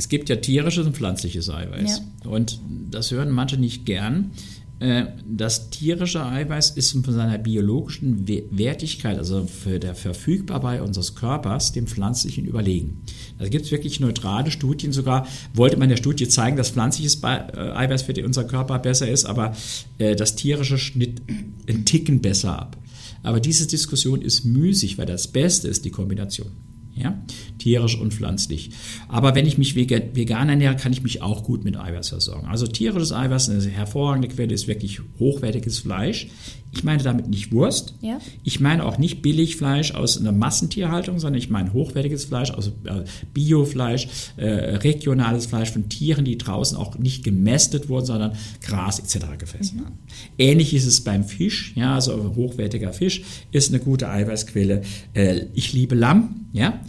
es 0.00 0.08
gibt 0.08 0.30
ja 0.30 0.36
tierisches 0.36 0.86
und 0.86 0.96
pflanzliches 0.96 1.50
Eiweiß. 1.50 2.00
Und 2.24 2.58
das 2.90 3.10
hören 3.10 3.28
manche 3.30 3.58
nicht 3.58 3.84
gern. 3.84 4.30
Äh, 4.78 5.04
Das 5.28 5.68
tierische 5.68 6.24
Eiweiß 6.24 6.70
ist 6.70 6.92
von 6.92 7.02
seiner 7.04 7.36
biologischen 7.36 8.26
We- 8.26 8.44
Wertigkeit, 8.50 9.18
also 9.18 9.44
für 9.44 9.78
der 9.78 9.94
Verfügbarkeit 9.94 10.80
unseres 10.80 11.14
Körpers, 11.14 11.72
dem 11.72 11.86
pflanzlichen 11.86 12.46
überlegen. 12.46 13.02
Da 13.38 13.46
gibt 13.48 13.66
es 13.66 13.70
wirklich 13.72 14.00
neutrale 14.00 14.50
Studien. 14.50 14.92
Sogar 14.94 15.26
wollte 15.52 15.76
man 15.76 15.84
in 15.84 15.90
der 15.90 15.96
Studie 15.98 16.28
zeigen, 16.28 16.56
dass 16.56 16.70
pflanzliches 16.70 17.22
äh, 17.22 17.26
Eiweiß 17.26 18.02
für 18.02 18.24
unser 18.24 18.44
Körper 18.44 18.78
besser 18.78 19.06
ist, 19.06 19.26
aber 19.26 19.54
äh, 19.98 20.16
das 20.16 20.34
tierische 20.34 20.78
schnitt 20.78 21.20
einen 21.68 21.84
Ticken 21.84 22.22
besser 22.22 22.58
ab. 22.58 22.78
Aber 23.22 23.38
diese 23.38 23.66
Diskussion 23.66 24.22
ist 24.22 24.44
müßig, 24.46 24.96
weil 24.96 25.04
das 25.04 25.28
Beste 25.28 25.68
ist 25.68 25.84
die 25.84 25.90
Kombination. 25.90 26.48
Ja? 26.94 27.22
Tierisch 27.60 27.96
und 27.96 28.12
pflanzlich. 28.12 28.70
Aber 29.08 29.34
wenn 29.34 29.46
ich 29.46 29.58
mich 29.58 29.76
vegan, 29.76 30.48
ernähre, 30.48 30.76
kann 30.76 30.92
ich 30.92 31.02
mich 31.02 31.22
auch 31.22 31.44
gut 31.44 31.64
mit 31.64 31.76
Eiweiß 31.76 32.08
versorgen. 32.08 32.48
Also 32.48 32.66
tierisches 32.66 33.12
Eiweiß, 33.12 33.50
eine 33.50 33.62
hervorragende 33.62 34.28
Quelle, 34.28 34.52
ist 34.52 34.66
wirklich 34.66 35.00
hochwertiges 35.18 35.78
Fleisch. 35.78 36.28
Ich 36.72 36.84
meine 36.84 37.02
damit 37.02 37.28
nicht 37.28 37.52
Wurst. 37.52 37.94
Ja. 38.00 38.20
Ich 38.44 38.60
meine 38.60 38.84
auch 38.84 38.96
nicht 38.96 39.22
Billigfleisch 39.22 39.92
aus 39.92 40.18
einer 40.18 40.32
Massentierhaltung, 40.32 41.18
sondern 41.18 41.38
ich 41.38 41.50
meine 41.50 41.72
hochwertiges 41.72 42.26
Fleisch, 42.26 42.52
also 42.52 42.70
äh, 42.84 43.04
Biofleisch, 43.34 44.08
äh, 44.36 44.46
regionales 44.46 45.46
Fleisch 45.46 45.70
von 45.70 45.88
Tieren, 45.88 46.24
die 46.24 46.38
draußen 46.38 46.76
auch 46.76 46.96
nicht 46.96 47.24
gemästet 47.24 47.88
wurden, 47.88 48.06
sondern 48.06 48.32
Gras 48.62 49.00
etc. 49.00 49.26
gefressen 49.38 49.84
haben. 49.84 49.98
Ähnlich 50.38 50.72
ist 50.72 50.86
es 50.86 51.02
beim 51.02 51.24
Fisch, 51.24 51.72
ja, 51.74 51.94
also 51.96 52.34
hochwertiger 52.36 52.92
Fisch 52.92 53.22
ist 53.50 53.70
eine 53.70 53.82
gute 53.82 54.08
Eiweißquelle. 54.08 54.82
Äh, 55.14 55.46
ich 55.54 55.72
liebe 55.72 55.96
Lamm, 55.96 56.46
ja. 56.52 56.80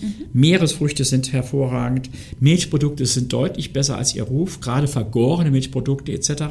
Meeresfrüchte 0.62 1.06
sind 1.06 1.34
hervorragend. 1.34 2.12
Milchprodukte 2.40 3.08
sind 3.08 3.34
deutlich 3.34 3.74
besser 3.74 3.98
als 3.98 4.14
ihr 4.14 4.22
Ruf, 4.22 4.62
gerade 4.62 4.88
vergorene 4.88 5.50
Milchprodukte 5.50 6.12
etc. 6.12 6.44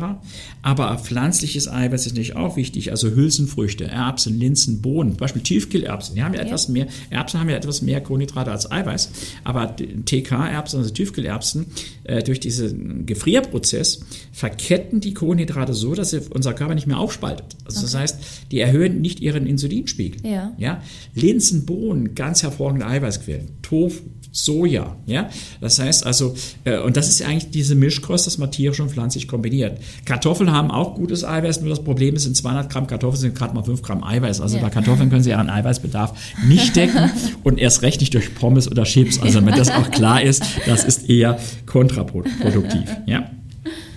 Aber 0.62 0.98
pflanzliches 0.98 1.68
Eiweiß 1.68 2.06
ist 2.06 2.12
natürlich 2.12 2.34
auch 2.34 2.56
wichtig, 2.56 2.90
also 2.90 3.10
Hülsenfrüchte, 3.10 3.84
Erbsen, 3.84 4.36
Linsen, 4.36 4.82
Bohnen, 4.82 5.10
zum 5.12 5.18
Beispiel 5.18 5.42
Tiefkühlerbsen. 5.42 6.16
Die 6.16 6.24
haben 6.24 6.34
ja, 6.34 6.40
ja, 6.40 6.46
etwas 6.46 6.68
mehr, 6.68 6.88
Erbsen 7.10 7.38
haben 7.38 7.48
ja 7.48 7.56
etwas 7.56 7.82
mehr 7.82 8.00
Kohlenhydrate 8.00 8.50
als 8.50 8.70
Eiweiß, 8.70 9.10
aber 9.44 9.76
TK-Erbsen, 9.76 10.80
also 10.80 10.90
Tiefkühlerbsen, 10.90 11.66
äh, 12.02 12.24
durch 12.24 12.40
diesen 12.40 13.06
Gefrierprozess 13.06 14.00
verketten 14.32 15.00
die 15.00 15.14
Kohlenhydrate 15.14 15.72
so, 15.72 15.94
dass 15.94 16.12
unser 16.12 16.52
Körper 16.54 16.74
nicht 16.74 16.88
mehr 16.88 16.98
aufspaltet. 16.98 17.56
Also 17.64 17.78
okay. 17.78 17.86
das 17.86 17.94
heißt, 17.94 18.18
die 18.50 18.58
erhöhen 18.58 19.00
nicht 19.00 19.20
ihren 19.20 19.46
Insulinspiegel. 19.46 20.28
Ja. 20.28 20.52
Ja? 20.58 20.82
Linsen, 21.14 21.64
Bohnen, 21.64 22.16
ganz 22.16 22.42
hervorragende 22.42 22.86
Eiweißquellen. 22.86 23.60
Tofu, 23.62 23.99
Soja. 24.32 24.96
Ja? 25.06 25.28
Das 25.60 25.78
heißt 25.78 26.06
also, 26.06 26.34
äh, 26.64 26.78
und 26.78 26.96
das 26.96 27.08
ist 27.08 27.22
eigentlich 27.22 27.50
diese 27.50 27.74
Mischkost, 27.74 28.26
dass 28.26 28.38
man 28.38 28.50
tierisch 28.50 28.80
und 28.80 28.90
pflanzlich 28.90 29.26
kombiniert. 29.26 29.78
Kartoffeln 30.04 30.52
haben 30.52 30.70
auch 30.70 30.94
gutes 30.94 31.24
Eiweiß, 31.24 31.60
nur 31.60 31.70
das 31.70 31.82
Problem 31.82 32.14
ist, 32.14 32.26
in 32.26 32.34
200 32.34 32.70
Gramm 32.70 32.86
Kartoffeln 32.86 33.20
sind 33.20 33.34
gerade 33.34 33.54
mal 33.54 33.64
5 33.64 33.82
Gramm 33.82 34.04
Eiweiß. 34.04 34.40
Also 34.40 34.56
ja. 34.56 34.62
bei 34.62 34.70
Kartoffeln 34.70 35.10
können 35.10 35.22
Sie 35.22 35.30
Ihren 35.30 35.50
Eiweißbedarf 35.50 36.12
nicht 36.46 36.76
decken 36.76 37.10
und 37.42 37.58
erst 37.58 37.82
recht 37.82 38.00
nicht 38.00 38.14
durch 38.14 38.34
Pommes 38.34 38.70
oder 38.70 38.84
Chips. 38.84 39.20
Also 39.20 39.44
wenn 39.44 39.56
das 39.56 39.70
auch 39.70 39.90
klar 39.90 40.22
ist, 40.22 40.44
das 40.66 40.84
ist 40.84 41.08
eher 41.08 41.38
kontraproduktiv. 41.66 42.88
Ja? 43.06 43.30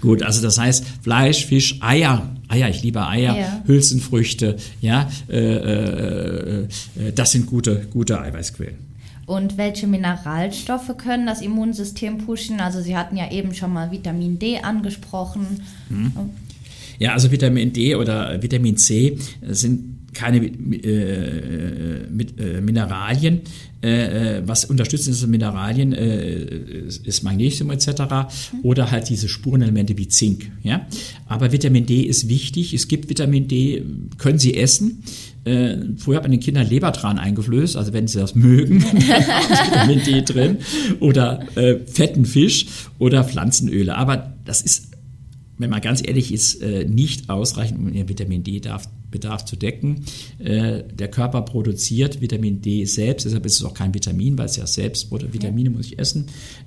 Gut, 0.01 0.23
also 0.23 0.41
das 0.41 0.57
heißt 0.57 0.83
Fleisch, 1.01 1.45
Fisch, 1.45 1.77
Eier, 1.81 2.29
Eier, 2.49 2.69
ich 2.69 2.83
liebe 2.83 3.07
Eier, 3.07 3.37
ja. 3.37 3.63
Hülsenfrüchte, 3.65 4.57
ja, 4.81 5.09
äh, 5.29 5.37
äh, 5.37 6.63
äh, 6.63 6.67
das 7.15 7.31
sind 7.31 7.45
gute, 7.45 7.87
gute 7.89 8.19
Eiweißquellen. 8.19 8.92
Und 9.25 9.57
welche 9.57 9.87
Mineralstoffe 9.87 10.97
können 10.97 11.25
das 11.25 11.41
Immunsystem 11.41 12.19
pushen? 12.19 12.59
Also 12.59 12.81
Sie 12.81 12.97
hatten 12.97 13.15
ja 13.15 13.31
eben 13.31 13.53
schon 13.53 13.71
mal 13.71 13.91
Vitamin 13.91 14.37
D 14.37 14.59
angesprochen. 14.59 15.61
Hm. 15.89 16.11
Ja, 16.99 17.13
also 17.13 17.31
Vitamin 17.31 17.73
D 17.73 17.95
oder 17.95 18.41
Vitamin 18.41 18.77
C 18.77 19.17
sind 19.41 19.93
keine 20.13 20.45
äh, 20.45 22.07
mit, 22.09 22.39
äh, 22.39 22.61
Mineralien. 22.61 23.41
Äh, 23.81 24.37
äh 24.37 24.43
was 24.45 24.65
unterstützend 24.65 25.15
ist 25.15 25.27
Mineralien 25.27 25.91
äh, 25.93 26.87
ist 27.03 27.23
Magnesium 27.23 27.71
etc. 27.71 27.87
Mhm. 27.87 28.59
oder 28.63 28.91
halt 28.91 29.09
diese 29.09 29.27
Spurenelemente 29.27 29.97
wie 29.97 30.07
Zink. 30.07 30.51
Ja? 30.61 30.85
Aber 31.25 31.51
Vitamin 31.51 31.85
D 31.85 32.01
ist 32.01 32.29
wichtig. 32.29 32.73
Es 32.73 32.87
gibt 32.87 33.09
Vitamin 33.09 33.47
D, 33.47 33.83
können 34.17 34.39
Sie 34.39 34.55
essen. 34.55 35.03
Äh, 35.45 35.77
früher 35.97 36.17
hat 36.17 36.23
man 36.23 36.31
den 36.31 36.39
Kindern 36.39 36.67
Lebertran 36.67 37.19
eingeflößt, 37.19 37.75
also 37.75 37.93
wenn 37.93 38.07
sie 38.07 38.19
das 38.19 38.35
mögen, 38.35 38.83
Vitamin 38.83 40.03
D 40.03 40.21
drin. 40.21 40.57
Oder 40.99 41.45
fetten 41.85 42.25
Fisch 42.25 42.65
oder 42.99 43.23
Pflanzenöle. 43.23 43.95
Aber 43.95 44.35
das 44.45 44.61
ist 44.61 44.93
wenn 45.57 45.69
man 45.69 45.81
ganz 45.81 46.01
ehrlich 46.05 46.33
ist, 46.33 46.61
äh, 46.61 46.85
nicht 46.85 47.29
ausreichend, 47.29 47.79
um 47.79 47.93
ihren 47.93 48.09
Vitamin 48.09 48.43
D-Bedarf 48.43 49.45
zu 49.45 49.55
decken. 49.55 50.03
Äh, 50.39 50.83
der 50.91 51.09
Körper 51.09 51.43
produziert 51.43 52.21
Vitamin 52.21 52.61
D 52.61 52.85
selbst, 52.85 53.25
deshalb 53.25 53.45
ist 53.45 53.59
es 53.59 53.63
auch 53.63 53.73
kein 53.73 53.93
Vitamin, 53.93 54.37
weil 54.37 54.47
es 54.47 54.57
ja 54.57 54.65
selbst, 54.65 55.11
Vitamine 55.11 55.69
muss 55.69 55.87
ich 55.87 55.99
essen, 55.99 56.25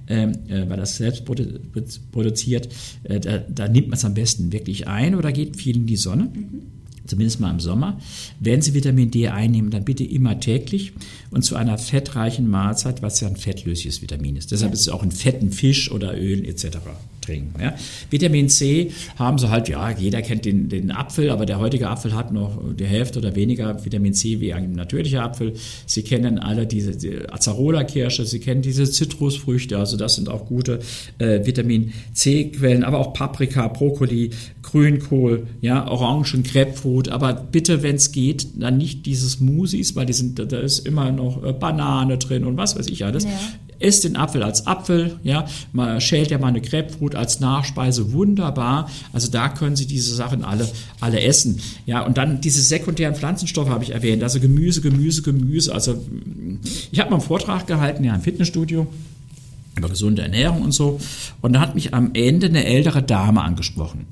ähm, 0.08 0.32
äh, 0.48 0.68
weil 0.68 0.76
das 0.76 0.96
selbst 0.96 1.24
produziert. 1.24 2.68
Da, 3.02 3.38
da 3.38 3.68
nimmt 3.68 3.88
man 3.88 3.98
es 3.98 4.04
am 4.04 4.14
besten 4.14 4.52
wirklich 4.52 4.86
ein 4.86 5.14
oder 5.14 5.32
geht 5.32 5.56
viel 5.56 5.76
in 5.76 5.86
die 5.86 5.96
Sonne. 5.96 6.30
Mhm 6.32 6.75
zumindest 7.06 7.40
mal 7.40 7.50
im 7.50 7.60
Sommer. 7.60 7.98
Wenn 8.40 8.62
Sie 8.62 8.74
Vitamin 8.74 9.10
D 9.10 9.28
einnehmen, 9.28 9.70
dann 9.70 9.84
bitte 9.84 10.04
immer 10.04 10.40
täglich 10.40 10.92
und 11.30 11.42
zu 11.42 11.56
einer 11.56 11.78
fettreichen 11.78 12.48
Mahlzeit, 12.48 13.02
was 13.02 13.20
ja 13.20 13.28
ein 13.28 13.36
fettlösliches 13.36 14.02
Vitamin 14.02 14.36
ist. 14.36 14.52
Deshalb 14.52 14.70
ja. 14.70 14.74
ist 14.74 14.80
es 14.80 14.88
auch 14.88 15.02
in 15.02 15.12
fetten 15.12 15.50
Fisch 15.50 15.90
oder 15.90 16.16
Ölen 16.16 16.44
etc 16.44 16.78
trinken. 17.26 17.60
Ja. 17.60 17.74
Vitamin 18.10 18.48
C 18.48 18.92
haben 19.18 19.38
sie 19.38 19.50
halt, 19.50 19.68
ja, 19.68 19.90
jeder 19.90 20.22
kennt 20.22 20.44
den, 20.44 20.68
den 20.68 20.90
Apfel, 20.90 21.30
aber 21.30 21.46
der 21.46 21.58
heutige 21.58 21.88
Apfel 21.88 22.14
hat 22.14 22.32
noch 22.32 22.60
die 22.74 22.86
Hälfte 22.86 23.18
oder 23.18 23.34
weniger 23.34 23.84
Vitamin 23.84 24.14
C 24.14 24.40
wie 24.40 24.52
ein 24.52 24.72
natürlicher 24.72 25.22
Apfel. 25.22 25.54
Sie 25.86 26.02
kennen 26.02 26.38
alle 26.38 26.66
diese 26.66 26.96
die 26.96 27.28
Acerola-Kirsche, 27.28 28.24
Sie 28.24 28.40
kennen 28.40 28.62
diese 28.62 28.90
Zitrusfrüchte, 28.90 29.78
also 29.78 29.96
das 29.96 30.14
sind 30.14 30.28
auch 30.28 30.46
gute 30.46 30.80
äh, 31.18 31.44
Vitamin 31.44 31.92
C-Quellen, 32.12 32.84
aber 32.84 32.98
auch 32.98 33.12
Paprika, 33.12 33.68
Brokkoli, 33.68 34.30
Grünkohl, 34.62 35.46
ja, 35.60 35.88
Orangen, 35.88 36.42
Grapefruit, 36.42 37.08
aber 37.08 37.34
bitte, 37.34 37.82
wenn 37.82 37.96
es 37.96 38.12
geht, 38.12 38.48
dann 38.60 38.78
nicht 38.78 39.06
diese 39.06 39.28
Smoothies, 39.28 39.96
weil 39.96 40.06
die 40.06 40.12
sind, 40.12 40.38
da 40.38 40.58
ist 40.58 40.86
immer 40.86 41.12
noch 41.12 41.42
äh, 41.44 41.52
Banane 41.52 42.18
drin 42.18 42.44
und 42.44 42.56
was 42.56 42.78
weiß 42.78 42.88
ich 42.88 43.04
alles. 43.04 43.24
Ja 43.24 43.30
esst 43.78 44.04
den 44.04 44.16
Apfel 44.16 44.42
als 44.42 44.66
Apfel, 44.66 45.18
ja, 45.22 45.46
man 45.72 46.00
schält 46.00 46.30
ja 46.30 46.38
mal 46.38 46.48
eine 46.48 46.60
Grapefruit 46.60 47.14
als 47.14 47.40
Nachspeise, 47.40 48.12
wunderbar. 48.12 48.90
Also 49.12 49.30
da 49.30 49.48
können 49.48 49.76
Sie 49.76 49.86
diese 49.86 50.14
Sachen 50.14 50.44
alle, 50.44 50.68
alle 51.00 51.20
essen. 51.20 51.60
Ja, 51.86 52.02
und 52.02 52.16
dann 52.16 52.40
diese 52.40 52.62
sekundären 52.62 53.14
Pflanzenstoffe 53.14 53.68
habe 53.68 53.84
ich 53.84 53.90
erwähnt, 53.90 54.22
also 54.22 54.40
Gemüse, 54.40 54.80
Gemüse, 54.80 55.22
Gemüse. 55.22 55.74
Also 55.74 56.02
ich 56.90 57.00
habe 57.00 57.10
mal 57.10 57.16
einen 57.16 57.26
Vortrag 57.26 57.66
gehalten, 57.66 58.04
ja, 58.04 58.14
im 58.14 58.22
Fitnessstudio 58.22 58.86
über 59.76 59.88
gesunde 59.88 60.22
Ernährung 60.22 60.62
und 60.62 60.72
so. 60.72 60.98
Und 61.42 61.52
da 61.52 61.60
hat 61.60 61.74
mich 61.74 61.94
am 61.94 62.10
Ende 62.14 62.46
eine 62.46 62.64
ältere 62.64 63.02
Dame 63.02 63.42
angesprochen. 63.42 64.06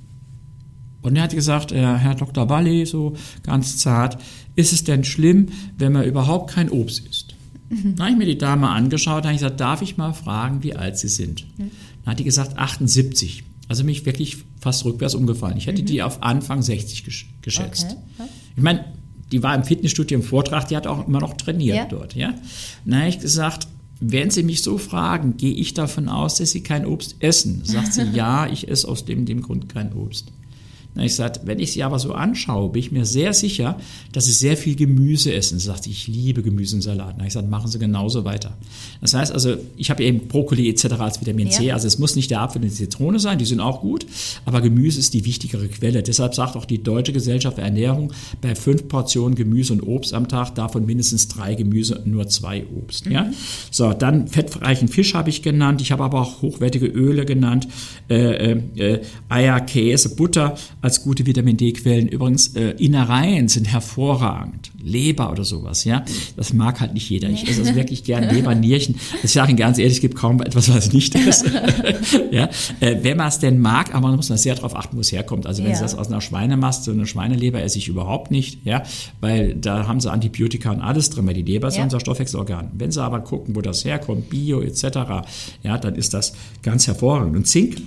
Und 1.02 1.16
er 1.16 1.24
hat 1.24 1.34
gesagt, 1.34 1.72
äh, 1.72 1.80
Herr 1.80 2.14
Dr. 2.14 2.48
Walli, 2.48 2.86
so 2.86 3.14
ganz 3.42 3.76
zart, 3.78 4.16
ist 4.56 4.72
es 4.72 4.84
denn 4.84 5.04
schlimm, 5.04 5.48
wenn 5.76 5.92
man 5.92 6.04
überhaupt 6.04 6.50
kein 6.50 6.70
Obst 6.70 7.06
isst? 7.06 7.33
Mhm. 7.68 7.96
Dann 7.96 8.00
habe 8.00 8.10
ich 8.10 8.16
mir 8.18 8.26
die 8.26 8.38
Dame 8.38 8.68
angeschaut, 8.68 9.24
habe 9.24 9.34
ich 9.34 9.40
gesagt, 9.40 9.60
darf 9.60 9.82
ich 9.82 9.96
mal 9.96 10.12
fragen, 10.12 10.62
wie 10.62 10.74
alt 10.74 10.98
Sie 10.98 11.08
sind? 11.08 11.46
Mhm. 11.58 11.70
Dann 12.04 12.12
hat 12.12 12.18
die 12.18 12.24
gesagt, 12.24 12.58
78. 12.58 13.44
Also 13.68 13.82
mich 13.82 14.04
wirklich 14.04 14.38
fast 14.60 14.84
rückwärts 14.84 15.14
umgefallen. 15.14 15.56
Ich 15.56 15.66
hätte 15.66 15.82
mhm. 15.82 15.86
die 15.86 16.02
auf 16.02 16.22
Anfang 16.22 16.62
60 16.62 17.04
gesch 17.04 17.28
geschätzt. 17.42 17.96
Okay. 18.18 18.28
Ich 18.56 18.62
meine, 18.62 18.84
die 19.32 19.42
war 19.42 19.54
im 19.54 19.64
Fitnessstudio 19.64 20.18
im 20.18 20.22
Vortrag, 20.24 20.68
die 20.68 20.76
hat 20.76 20.86
auch 20.86 21.08
immer 21.08 21.20
noch 21.20 21.36
trainiert 21.36 21.76
ja. 21.76 21.84
dort. 21.86 22.14
Ja? 22.14 22.34
Dann 22.84 23.00
habe 23.00 23.08
ich 23.08 23.20
gesagt, 23.20 23.68
wenn 24.00 24.30
Sie 24.30 24.42
mich 24.42 24.62
so 24.62 24.76
fragen, 24.78 25.36
gehe 25.36 25.54
ich 25.54 25.72
davon 25.74 26.08
aus, 26.08 26.36
dass 26.36 26.50
Sie 26.50 26.62
kein 26.62 26.84
Obst 26.84 27.16
essen. 27.20 27.62
Sagt 27.64 27.94
sie, 27.94 28.02
ja, 28.12 28.46
ich 28.46 28.68
esse 28.68 28.86
aus 28.88 29.04
dem, 29.04 29.24
dem 29.24 29.42
Grund 29.42 29.68
kein 29.68 29.92
Obst. 29.92 30.32
Na, 30.94 31.04
ich 31.04 31.14
sagte, 31.16 31.40
wenn 31.44 31.58
ich 31.58 31.72
sie 31.72 31.82
aber 31.82 31.98
so 31.98 32.12
anschaue, 32.12 32.70
bin 32.70 32.80
ich 32.80 32.92
mir 32.92 33.04
sehr 33.04 33.32
sicher, 33.32 33.78
dass 34.12 34.26
sie 34.26 34.32
sehr 34.32 34.56
viel 34.56 34.76
Gemüse 34.76 35.32
essen. 35.32 35.58
Sie 35.58 35.66
sagte, 35.66 35.90
ich 35.90 36.06
liebe 36.06 36.42
Gemüse 36.42 36.76
und 36.76 36.82
Salat. 36.82 37.16
Na, 37.18 37.26
ich 37.26 37.32
sagte, 37.32 37.50
machen 37.50 37.68
Sie 37.68 37.80
genauso 37.80 38.24
weiter. 38.24 38.56
Das 39.00 39.12
heißt 39.12 39.32
also, 39.32 39.56
ich 39.76 39.90
habe 39.90 40.04
eben 40.04 40.28
Brokkoli 40.28 40.68
etc. 40.70 40.84
als 41.00 41.20
Vitamin 41.20 41.50
C. 41.50 41.72
Also 41.72 41.88
es 41.88 41.98
muss 41.98 42.14
nicht 42.14 42.30
der 42.30 42.42
Apfel 42.42 42.62
und 42.62 42.68
die 42.68 42.74
Zitrone 42.74 43.18
sein, 43.18 43.38
die 43.38 43.44
sind 43.44 43.58
auch 43.60 43.80
gut, 43.80 44.06
aber 44.44 44.60
Gemüse 44.60 45.00
ist 45.00 45.14
die 45.14 45.24
wichtigere 45.24 45.66
Quelle. 45.68 46.02
Deshalb 46.02 46.34
sagt 46.34 46.56
auch 46.56 46.64
die 46.64 46.82
Deutsche 46.82 47.12
Gesellschaft 47.12 47.56
für 47.56 47.62
Ernährung, 47.62 48.12
bei 48.40 48.54
fünf 48.54 48.86
Portionen 48.86 49.34
Gemüse 49.34 49.72
und 49.72 49.82
Obst 49.82 50.14
am 50.14 50.28
Tag, 50.28 50.54
davon 50.54 50.86
mindestens 50.86 51.26
drei 51.26 51.54
Gemüse 51.54 52.02
nur 52.04 52.28
zwei 52.28 52.64
Obst. 52.66 53.06
Mhm. 53.06 53.12
Ja? 53.12 53.30
So, 53.70 53.92
dann 53.92 54.28
fettreichen 54.28 54.88
Fisch 54.88 55.14
habe 55.14 55.30
ich 55.30 55.42
genannt. 55.42 55.80
Ich 55.80 55.90
habe 55.90 56.04
aber 56.04 56.20
auch 56.20 56.42
hochwertige 56.42 56.86
Öle 56.86 57.24
genannt, 57.24 57.66
äh, 58.08 58.52
äh, 58.52 58.60
äh 58.76 59.00
Eier, 59.28 59.60
Käse, 59.60 60.14
Butter 60.14 60.56
als 60.84 61.02
gute 61.02 61.24
Vitamin 61.24 61.56
D-Quellen. 61.56 62.08
Übrigens, 62.08 62.48
äh, 62.56 62.72
Innereien 62.72 63.48
sind 63.48 63.64
hervorragend. 63.64 64.70
Leber 64.82 65.32
oder 65.32 65.42
sowas, 65.42 65.84
ja. 65.84 66.04
Das 66.36 66.52
mag 66.52 66.78
halt 66.78 66.92
nicht 66.92 67.08
jeder. 67.08 67.30
Ich 67.30 67.48
esse 67.48 67.62
also 67.62 67.74
wirklich 67.74 68.04
gern 68.04 68.24
Leber, 68.34 68.54
Nierchen. 68.54 68.96
Ich 69.22 69.32
sage 69.32 69.52
Ihnen 69.52 69.56
ganz 69.56 69.78
ehrlich, 69.78 69.94
es 69.94 70.00
gibt 70.02 70.14
kaum 70.14 70.42
etwas, 70.42 70.68
was 70.68 70.88
ich 70.88 70.92
nicht 70.92 71.14
esse. 71.14 71.46
ja. 72.30 72.50
Äh, 72.80 72.98
wenn 73.00 73.16
man 73.16 73.28
es 73.28 73.38
denn 73.38 73.60
mag, 73.60 73.94
aber 73.94 74.08
man 74.08 74.16
muss 74.16 74.28
man 74.28 74.36
sehr 74.36 74.54
darauf 74.56 74.76
achten, 74.76 74.98
wo 74.98 75.00
es 75.00 75.10
herkommt. 75.10 75.46
Also 75.46 75.62
wenn 75.62 75.70
ja. 75.70 75.76
Sie 75.76 75.82
das 75.82 75.94
aus 75.94 76.08
einer 76.08 76.20
Schweinemast, 76.20 76.84
so 76.84 76.90
eine 76.90 77.06
Schweineleber 77.06 77.62
esse 77.62 77.78
ich 77.78 77.88
überhaupt 77.88 78.30
nicht, 78.30 78.66
ja, 78.66 78.82
weil 79.22 79.54
da 79.54 79.88
haben 79.88 80.00
sie 80.00 80.12
Antibiotika 80.12 80.70
und 80.70 80.82
alles 80.82 81.08
drin, 81.08 81.26
weil 81.26 81.32
die 81.32 81.42
Leber 81.42 81.68
ist 81.68 81.78
ja. 81.78 81.84
unser 81.84 81.98
Stoffwechselorgan. 81.98 82.72
Wenn 82.74 82.92
Sie 82.92 83.02
aber 83.02 83.20
gucken, 83.20 83.56
wo 83.56 83.62
das 83.62 83.86
herkommt, 83.86 84.28
Bio 84.28 84.60
etc., 84.60 84.82
ja, 85.62 85.78
dann 85.78 85.94
ist 85.94 86.12
das 86.12 86.34
ganz 86.62 86.86
hervorragend. 86.86 87.34
Und 87.36 87.46
Zink 87.46 87.78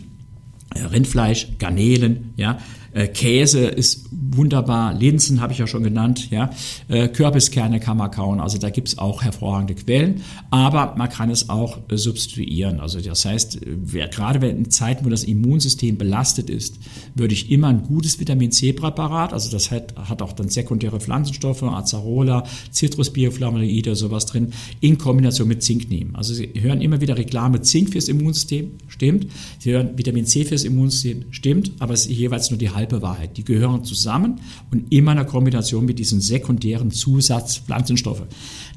Rindfleisch, 0.76 1.48
Garnelen, 1.60 2.34
ja, 2.36 2.60
äh, 2.94 3.08
Käse 3.08 3.66
ist 3.66 4.08
wunderbar, 4.12 4.94
Linsen 4.94 5.42
habe 5.42 5.54
ich 5.54 5.60
ja 5.60 5.68
schon 5.68 5.84
genannt, 5.84 6.30
ja, 6.32 6.50
äh, 6.88 7.08
Kürbiskerne 7.08 7.80
kann 7.80 7.98
man 7.98 8.12
kauen, 8.12 8.40
also 8.40 8.58
da 8.58 8.70
gibt 8.70 8.88
es 8.88 8.98
auch 8.98 9.24
hervorragende 9.24 9.76
Quellen, 9.76 10.22
aber 10.50 10.96
man 10.98 11.10
kann 11.10 11.30
es 11.30 11.50
auch 11.50 11.80
äh, 11.90 11.98
substituieren. 11.98 12.80
Also 12.80 13.00
das 13.02 13.26
heißt, 13.26 13.60
wer, 13.66 14.08
gerade 14.08 14.48
in 14.48 14.70
Zeiten, 14.70 15.06
wo 15.06 15.10
das 15.10 15.24
Immunsystem 15.24 15.98
belastet 15.98 16.50
ist, 16.50 16.78
würde 17.16 17.34
ich 17.34 17.52
immer 17.52 17.68
ein 17.68 17.84
gutes 17.84 18.20
Vitamin 18.20 18.52
C-Präparat, 18.52 19.34
also 19.34 19.50
das 19.52 19.72
hat, 19.72 19.96
hat 19.98 20.22
auch 20.22 20.34
dann 20.34 20.50
sekundäre 20.50 21.00
Pflanzenstoffe, 21.00 21.64
Acerola, 21.64 22.44
Citrusbioflavonoide, 22.72 23.96
sowas 23.96 24.26
drin, 24.26 24.54
in 24.80 24.98
Kombination 24.98 25.48
mit 25.48 25.64
Zink 25.64 25.90
nehmen. 25.90 26.16
Also 26.16 26.34
Sie 26.34 26.50
hören 26.60 26.82
immer 26.82 27.02
wieder 27.02 27.18
Reklame, 27.18 27.62
Zink 27.62 27.92
fürs 27.92 28.08
Immunsystem, 28.08 28.72
stimmt. 28.88 29.28
Sie 29.60 29.72
hören 29.72 29.98
Vitamin 29.98 30.26
C 30.26 30.46
fürs 30.46 30.64
Immunsystem, 30.64 31.26
stimmt, 31.32 31.72
aber 31.80 31.94
es 31.94 32.06
ist 32.06 32.12
jeweils 32.12 32.50
nur 32.50 32.60
die 32.60 32.70
halbe 32.78 33.02
Wahrheit. 33.02 33.36
Die 33.38 33.44
gehören 33.44 33.84
zusammen 33.84 34.40
und 34.72 34.92
immer 34.92 35.12
in 35.12 35.18
der 35.18 35.26
Kombination 35.26 35.86
mit 35.86 36.00
diesen 36.00 36.22
sekundären 36.22 36.92
Zusatzpflanzenstoffe. 36.92 38.24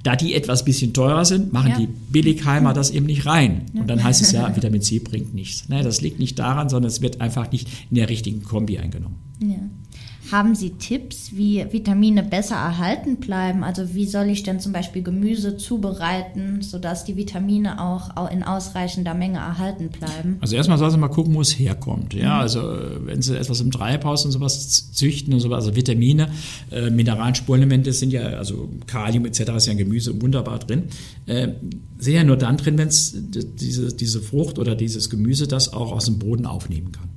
Da 0.03 0.17
die 0.17 0.35
etwas 0.35 0.65
bisschen 0.65 0.93
teurer 0.93 1.25
sind, 1.25 1.53
machen 1.53 1.71
ja. 1.71 1.79
die 1.79 1.87
Billigheimer 1.87 2.73
das 2.73 2.91
eben 2.91 3.07
nicht 3.07 3.27
rein. 3.27 3.67
Und 3.75 3.89
dann 3.89 4.03
heißt 4.03 4.23
es 4.23 4.33
ja, 4.33 4.55
Vitamin 4.57 4.83
C 4.83 4.99
bringt 4.99 5.35
nichts. 5.35 5.69
Nein, 5.69 5.85
das 5.85 6.01
liegt 6.01 6.19
nicht 6.19 6.39
daran, 6.39 6.69
sondern 6.69 6.89
es 6.89 7.03
wird 7.03 7.21
einfach 7.21 7.53
nicht 7.53 7.69
in 7.91 7.97
der 7.97 8.09
richtigen 8.09 8.43
Kombi 8.43 8.79
eingenommen. 8.79 9.17
Ja. 9.41 9.59
Haben 10.31 10.55
Sie 10.55 10.71
Tipps, 10.71 11.33
wie 11.33 11.67
Vitamine 11.71 12.23
besser 12.23 12.55
erhalten 12.55 13.17
bleiben? 13.17 13.65
Also 13.65 13.95
wie 13.95 14.07
soll 14.07 14.29
ich 14.29 14.45
denn 14.45 14.61
zum 14.61 14.73
Beispiel 14.73 15.03
Gemüse 15.03 15.57
zubereiten, 15.57 16.63
sodass 16.63 17.05
die 17.05 17.17
Vitamine 17.17 17.83
auch 17.83 18.31
in 18.31 18.45
ausreichender 18.45 19.15
Menge 19.15 19.39
erhalten 19.39 19.89
bleiben? 19.89 20.37
Also 20.41 20.55
erstmal 20.55 20.79
soll 20.79 20.91
Sie 20.93 20.99
mal 20.99 21.09
gucken, 21.09 21.35
wo 21.35 21.41
es 21.41 21.59
herkommt. 21.59 22.15
Ja, 22.15 22.37
mhm. 22.37 22.41
also 22.41 22.61
wenn 23.05 23.23
Sie 23.23 23.37
etwas 23.37 23.61
im 23.61 23.73
Treibhaus 23.73 24.25
und 24.25 24.31
sowas 24.31 24.93
züchten 24.93 25.35
und 25.35 25.41
sowas, 25.41 25.65
also 25.65 25.75
Vitamine, 25.75 26.31
äh, 26.71 26.91
Mineralien, 26.91 27.35
Spurenelemente 27.35 27.93
sind 27.93 28.13
ja, 28.13 28.23
also 28.23 28.69
Kalium 28.87 29.27
etc. 29.27 29.41
ist 29.57 29.67
ja 29.67 29.73
in 29.73 29.79
Gemüse 29.79 30.23
wunderbar 30.23 30.61
drin. 30.61 30.85
Äh, 31.27 31.49
sind 31.99 32.15
ja 32.15 32.23
nur 32.23 32.37
dann 32.37 32.57
drin, 32.57 32.79
wenn 32.79 32.89
es 32.89 33.17
diese, 33.17 33.93
diese 33.95 34.21
Frucht 34.21 34.61
oder 34.61 34.77
dieses 34.77 35.11
Gemüse 35.11 35.49
das 35.49 35.73
auch 35.73 35.91
aus 35.91 36.05
dem 36.05 36.19
Boden 36.21 36.47
aufnehmen 36.47 36.93
kann 36.93 37.10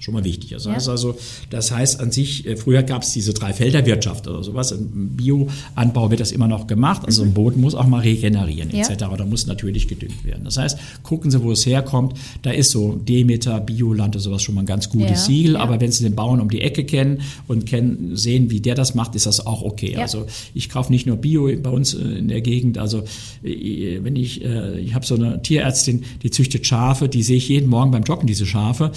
schon 0.00 0.14
mal 0.14 0.24
wichtig. 0.24 0.50
Das, 0.50 0.64
ja. 0.64 0.72
heißt 0.72 0.88
also, 0.88 1.16
das 1.50 1.70
heißt 1.70 2.00
an 2.00 2.10
sich, 2.10 2.46
äh, 2.46 2.56
früher 2.56 2.82
gab 2.82 3.02
es 3.02 3.12
diese 3.12 3.34
Dreifelderwirtschaft 3.34 4.26
oder 4.26 4.42
sowas. 4.42 4.72
Im 4.72 5.10
Bioanbau 5.16 6.10
wird 6.10 6.20
das 6.20 6.32
immer 6.32 6.48
noch 6.48 6.66
gemacht. 6.66 7.02
Also 7.04 7.22
ein 7.22 7.34
Boden 7.34 7.60
muss 7.60 7.74
auch 7.74 7.86
mal 7.86 8.00
regenerieren 8.00 8.70
ja. 8.70 8.88
etc. 8.88 9.04
Da 9.16 9.26
muss 9.26 9.46
natürlich 9.46 9.88
gedüngt 9.88 10.24
werden. 10.24 10.44
Das 10.44 10.56
heißt, 10.56 10.78
gucken 11.02 11.30
Sie, 11.30 11.42
wo 11.42 11.52
es 11.52 11.66
herkommt. 11.66 12.14
Da 12.42 12.50
ist 12.50 12.70
so 12.70 12.94
Demeter, 12.94 13.60
Bioland 13.60 14.16
oder 14.16 14.22
sowas 14.22 14.42
schon 14.42 14.54
mal 14.54 14.62
ein 14.62 14.66
ganz 14.66 14.88
gutes 14.88 15.10
ja. 15.10 15.16
Siegel. 15.16 15.56
Aber 15.56 15.80
wenn 15.80 15.92
Sie 15.92 16.02
den 16.02 16.14
Bauern 16.14 16.40
um 16.40 16.50
die 16.50 16.62
Ecke 16.62 16.84
kennen 16.84 17.20
und 17.46 17.66
kennen, 17.66 18.16
sehen, 18.16 18.50
wie 18.50 18.60
der 18.60 18.74
das 18.74 18.94
macht, 18.94 19.14
ist 19.14 19.26
das 19.26 19.46
auch 19.46 19.62
okay. 19.62 19.96
Also 19.96 20.26
ich 20.54 20.70
kaufe 20.70 20.90
nicht 20.90 21.06
nur 21.06 21.16
Bio 21.16 21.50
bei 21.62 21.70
uns 21.70 21.92
äh, 21.92 21.98
in 21.98 22.28
der 22.28 22.40
Gegend. 22.40 22.78
Also 22.78 23.04
äh, 23.42 24.02
wenn 24.02 24.16
ich, 24.16 24.42
ich 24.42 24.94
habe 24.94 25.04
so 25.04 25.14
eine 25.14 25.42
Tierärztin, 25.42 26.04
die 26.22 26.30
züchtet 26.30 26.66
Schafe, 26.66 27.08
die 27.08 27.22
sehe 27.22 27.36
ich 27.36 27.48
jeden 27.48 27.68
Morgen 27.68 27.90
beim 27.90 28.02
Joggen, 28.02 28.26
diese 28.26 28.46
Schafe. 28.46 28.92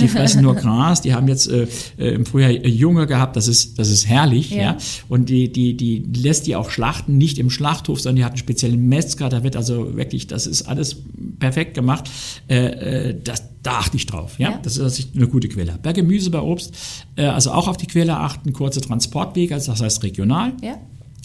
die 0.00 0.08
fressen 0.08 0.39
fressen 0.40 0.54
nur 0.54 0.54
Gras, 0.54 1.02
die 1.02 1.14
haben 1.14 1.28
jetzt 1.28 1.48
äh, 1.48 1.66
äh, 1.98 2.14
im 2.14 2.26
Frühjahr 2.26 2.50
Junge 2.50 3.06
gehabt, 3.06 3.36
das 3.36 3.48
ist, 3.48 3.78
das 3.78 3.90
ist 3.90 4.06
herrlich, 4.06 4.50
ja. 4.50 4.62
ja. 4.62 4.76
Und 5.08 5.28
die, 5.28 5.52
die, 5.52 5.76
die 5.76 6.04
lässt 6.16 6.46
die 6.46 6.56
auch 6.56 6.70
schlachten, 6.70 7.18
nicht 7.18 7.38
im 7.38 7.50
Schlachthof, 7.50 8.00
sondern 8.00 8.16
die 8.16 8.24
hat 8.24 8.32
einen 8.32 8.38
speziellen 8.38 8.88
Metzger, 8.88 9.28
da 9.28 9.42
wird 9.42 9.56
also 9.56 9.96
wirklich, 9.96 10.26
das 10.26 10.46
ist 10.46 10.62
alles 10.62 10.96
perfekt 11.38 11.74
gemacht. 11.74 12.10
Äh, 12.48 13.10
äh 13.10 13.20
das, 13.22 13.44
da 13.62 13.72
achte 13.72 13.96
ich 13.96 14.06
drauf, 14.06 14.38
ja. 14.38 14.52
ja. 14.52 14.60
Das 14.62 14.78
ist 14.78 15.08
eine 15.14 15.28
gute 15.28 15.48
Quelle. 15.48 15.78
Bei 15.82 15.92
Gemüse, 15.92 16.30
bei 16.30 16.40
Obst, 16.40 16.74
äh, 17.16 17.24
also 17.24 17.52
auch 17.52 17.68
auf 17.68 17.76
die 17.76 17.86
Quelle 17.86 18.16
achten, 18.16 18.52
kurze 18.52 18.80
Transportwege, 18.80 19.54
also 19.54 19.72
das 19.72 19.82
heißt 19.82 20.02
regional. 20.02 20.54
Ja. 20.62 20.76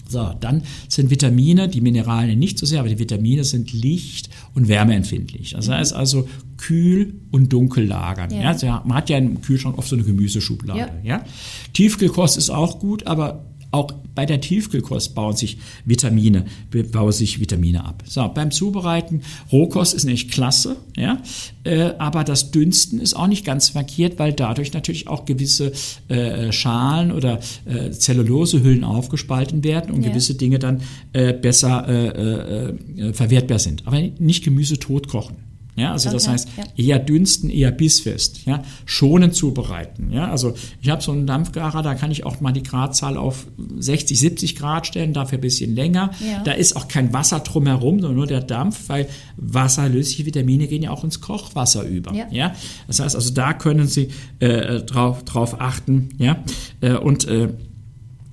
So, 0.08 0.32
dann 0.38 0.62
sind 0.88 1.10
Vitamine, 1.10 1.68
die 1.68 1.80
Mineralien 1.80 2.38
nicht 2.38 2.58
so 2.58 2.66
sehr, 2.66 2.80
aber 2.80 2.88
die 2.88 2.98
Vitamine 2.98 3.42
sind 3.42 3.72
licht- 3.72 4.30
und 4.54 4.68
wärmeempfindlich. 4.68 5.52
Das 5.52 5.68
heißt 5.68 5.94
also 5.94 6.28
kühl 6.56 7.14
und 7.30 7.52
dunkel 7.52 7.86
lagern. 7.86 8.30
Ja. 8.30 8.52
ja. 8.56 8.82
Man 8.86 8.98
hat 8.98 9.10
ja 9.10 9.18
im 9.18 9.40
Kühlschrank 9.40 9.78
oft 9.78 9.88
so 9.88 9.96
eine 9.96 10.04
Gemüseschublade. 10.04 10.78
Ja. 10.78 10.88
ja. 11.02 11.24
Tiefkühlkost 11.72 12.36
ist 12.36 12.50
auch 12.50 12.78
gut, 12.78 13.06
aber 13.06 13.44
auch 13.72 13.92
bei 14.14 14.24
der 14.24 14.40
Tiefkühlkost 14.40 15.14
bauen 15.14 15.36
sich 15.36 15.58
Vitamine, 15.84 16.46
bauen 16.92 17.12
sich 17.12 17.40
Vitamine 17.40 17.84
ab. 17.84 18.02
So, 18.06 18.26
beim 18.28 18.50
Zubereiten, 18.50 19.20
Rohkost 19.52 19.92
ist 19.92 20.04
nicht 20.04 20.30
klasse, 20.30 20.76
ja, 20.96 21.22
äh, 21.64 21.92
aber 21.98 22.24
das 22.24 22.50
Dünsten 22.50 22.98
ist 22.98 23.14
auch 23.14 23.26
nicht 23.26 23.44
ganz 23.44 23.68
verkehrt, 23.68 24.18
weil 24.18 24.32
dadurch 24.32 24.72
natürlich 24.72 25.08
auch 25.08 25.26
gewisse 25.26 25.72
äh, 26.08 26.50
Schalen 26.52 27.12
oder 27.12 27.40
äh, 27.66 27.90
Zellulosehüllen 27.90 28.84
aufgespalten 28.84 29.62
werden 29.62 29.94
und 29.94 30.02
ja. 30.02 30.08
gewisse 30.08 30.34
Dinge 30.34 30.58
dann 30.58 30.80
äh, 31.12 31.34
besser 31.34 31.86
äh, 31.86 32.70
äh, 32.70 33.12
verwertbar 33.12 33.58
sind. 33.58 33.86
Aber 33.86 34.00
nicht 34.00 34.44
Gemüse 34.44 34.78
tot 34.78 35.08
kochen. 35.08 35.45
Ja, 35.76 35.92
also 35.92 36.08
okay, 36.08 36.16
das 36.16 36.28
heißt, 36.28 36.48
ja. 36.56 36.64
eher 36.76 36.98
dünsten, 36.98 37.50
eher 37.50 37.70
bissfest, 37.70 38.46
ja, 38.46 38.62
schonend 38.86 39.34
zubereiten. 39.34 40.10
Ja, 40.10 40.30
also 40.30 40.54
ich 40.80 40.88
habe 40.88 41.02
so 41.02 41.12
einen 41.12 41.26
Dampfgarer, 41.26 41.82
da 41.82 41.94
kann 41.94 42.10
ich 42.10 42.24
auch 42.24 42.40
mal 42.40 42.52
die 42.52 42.62
Gradzahl 42.62 43.18
auf 43.18 43.46
60, 43.78 44.18
70 44.18 44.56
Grad 44.56 44.86
stellen, 44.86 45.12
dafür 45.12 45.36
ein 45.36 45.42
bisschen 45.42 45.74
länger. 45.74 46.12
Ja. 46.26 46.42
Da 46.42 46.52
ist 46.52 46.76
auch 46.76 46.88
kein 46.88 47.12
Wasser 47.12 47.40
drumherum, 47.40 48.00
sondern 48.00 48.16
nur 48.16 48.26
der 48.26 48.40
Dampf, 48.40 48.88
weil 48.88 49.06
wasserlösliche 49.36 50.24
Vitamine 50.24 50.66
gehen 50.66 50.82
ja 50.82 50.90
auch 50.90 51.04
ins 51.04 51.20
Kochwasser 51.20 51.84
über. 51.84 52.14
Ja, 52.14 52.26
ja? 52.30 52.54
das 52.86 53.00
heißt 53.00 53.14
also, 53.14 53.34
da 53.34 53.52
können 53.52 53.86
Sie 53.86 54.08
äh, 54.38 54.80
drauf, 54.80 55.24
drauf 55.24 55.60
achten. 55.60 56.08
Ja, 56.16 56.42
äh, 56.80 56.94
und 56.94 57.28
äh, 57.28 57.50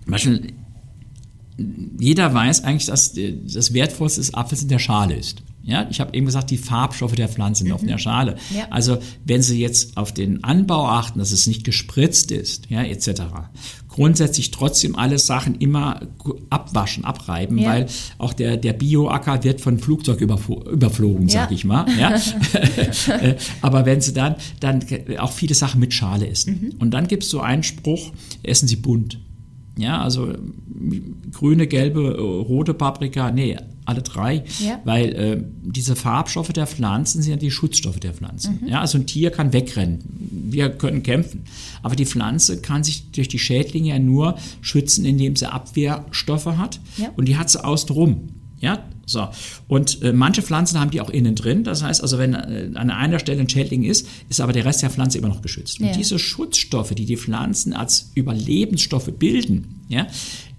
Beispiel, 0.05 0.53
jeder 1.99 2.33
weiß 2.33 2.63
eigentlich, 2.63 2.85
dass 2.87 3.13
das 3.13 3.73
Wertvollste 3.73 4.21
des 4.21 4.33
Apfels 4.33 4.63
in 4.63 4.69
der 4.69 4.79
Schale 4.79 5.15
ist. 5.15 5.43
Ja, 5.65 5.87
ich 5.89 6.01
habe 6.01 6.13
eben 6.13 6.25
gesagt, 6.25 6.51
die 6.51 6.57
Farbstoffe 6.57 7.15
der 7.15 7.29
Pflanzen 7.29 7.67
mhm. 7.67 7.73
auf 7.73 7.85
der 7.85 7.97
Schale. 7.97 8.35
Ja. 8.53 8.67
Also 8.69 8.97
wenn 9.23 9.41
Sie 9.41 9.61
jetzt 9.61 9.95
auf 9.95 10.13
den 10.13 10.43
Anbau 10.43 10.87
achten, 10.87 11.19
dass 11.19 11.31
es 11.31 11.47
nicht 11.47 11.63
gespritzt 11.63 12.31
ist, 12.31 12.69
ja, 12.69 12.83
etc. 12.83 13.21
Grundsätzlich 13.87 14.51
trotzdem 14.51 14.97
alle 14.97 15.17
Sachen 15.19 15.55
immer 15.55 16.01
abwaschen, 16.49 17.05
abreiben, 17.05 17.57
ja. 17.57 17.69
weil 17.69 17.85
auch 18.17 18.33
der, 18.33 18.57
der 18.57 18.73
Bioacker 18.73 19.45
wird 19.45 19.61
von 19.61 19.79
Flugzeug 19.79 20.19
überflogen, 20.19 21.29
sag 21.29 21.51
ich 21.51 21.63
mal. 21.63 21.85
Ja? 21.97 22.13
Aber 23.61 23.85
wenn 23.85 24.01
Sie 24.01 24.13
dann, 24.13 24.35
dann 24.59 24.83
auch 25.17 25.31
viele 25.31 25.55
Sachen 25.55 25.79
mit 25.79 25.93
Schale 25.93 26.27
essen. 26.27 26.59
Mhm. 26.59 26.75
Und 26.79 26.91
dann 26.91 27.07
gibt 27.07 27.23
es 27.23 27.29
so 27.29 27.39
einen 27.39 27.63
Spruch, 27.63 28.11
essen 28.43 28.67
Sie 28.67 28.75
bunt. 28.75 29.19
Ja, 29.77 30.01
also 30.01 30.33
grüne, 31.31 31.67
gelbe, 31.67 32.19
rote 32.19 32.73
Paprika, 32.73 33.31
nee, 33.31 33.57
alle 33.85 34.01
drei, 34.01 34.43
ja. 34.59 34.79
weil 34.83 35.05
äh, 35.13 35.43
diese 35.63 35.95
Farbstoffe 35.95 36.53
der 36.53 36.67
Pflanzen 36.67 37.21
sind 37.21 37.31
ja 37.31 37.37
die 37.37 37.51
Schutzstoffe 37.51 37.99
der 37.99 38.13
Pflanzen. 38.13 38.59
Mhm. 38.61 38.67
Ja, 38.67 38.81
also 38.81 38.97
ein 38.97 39.05
Tier 39.05 39.31
kann 39.31 39.53
wegrennen, 39.53 39.99
wir 40.29 40.69
können 40.69 41.03
kämpfen, 41.03 41.43
aber 41.81 41.95
die 41.95 42.05
Pflanze 42.05 42.61
kann 42.61 42.83
sich 42.83 43.11
durch 43.11 43.27
die 43.27 43.39
Schädlinge 43.39 43.89
ja 43.89 43.99
nur 43.99 44.37
schützen, 44.61 45.05
indem 45.05 45.35
sie 45.35 45.51
Abwehrstoffe 45.51 46.45
hat 46.45 46.79
ja. 46.97 47.09
und 47.15 47.27
die 47.27 47.37
hat 47.37 47.49
sie 47.49 47.63
außenrum. 47.63 48.29
Ja, 48.59 48.81
so. 49.05 49.27
Und 49.67 50.01
äh, 50.03 50.13
manche 50.13 50.41
Pflanzen 50.41 50.79
haben 50.79 50.89
die 50.89 51.01
auch 51.01 51.09
innen 51.09 51.35
drin. 51.35 51.65
Das 51.65 51.83
heißt 51.83 52.01
also, 52.01 52.17
wenn 52.17 52.33
äh, 52.33 52.69
an 52.75 52.89
einer 52.89 53.19
Stelle 53.19 53.41
ein 53.41 53.49
Schädling 53.49 53.83
ist, 53.83 54.07
ist 54.29 54.39
aber 54.39 54.53
der 54.53 54.63
Rest 54.63 54.81
der 54.81 54.89
Pflanze 54.89 55.17
immer 55.17 55.27
noch 55.27 55.41
geschützt. 55.41 55.81
Und 55.81 55.93
diese 55.95 56.17
Schutzstoffe, 56.17 56.95
die 56.95 57.05
die 57.05 57.17
Pflanzen 57.17 57.73
als 57.73 58.11
Überlebensstoffe 58.15 59.11
bilden, 59.19 59.81
ja, 59.89 60.07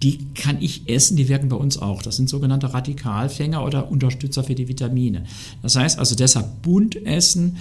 die 0.03 0.19
kann 0.35 0.61
ich 0.61 0.87
essen, 0.87 1.17
die 1.17 1.29
wirken 1.29 1.49
bei 1.49 1.55
uns 1.55 1.77
auch. 1.77 2.01
Das 2.01 2.15
sind 2.15 2.29
sogenannte 2.29 2.73
Radikalfänger 2.73 3.63
oder 3.63 3.89
Unterstützer 3.89 4.43
für 4.43 4.55
die 4.55 4.67
Vitamine. 4.67 5.23
Das 5.61 5.75
heißt 5.75 5.97
also 5.97 6.15
deshalb 6.15 6.61
bunt 6.61 6.95
essen, 7.05 7.57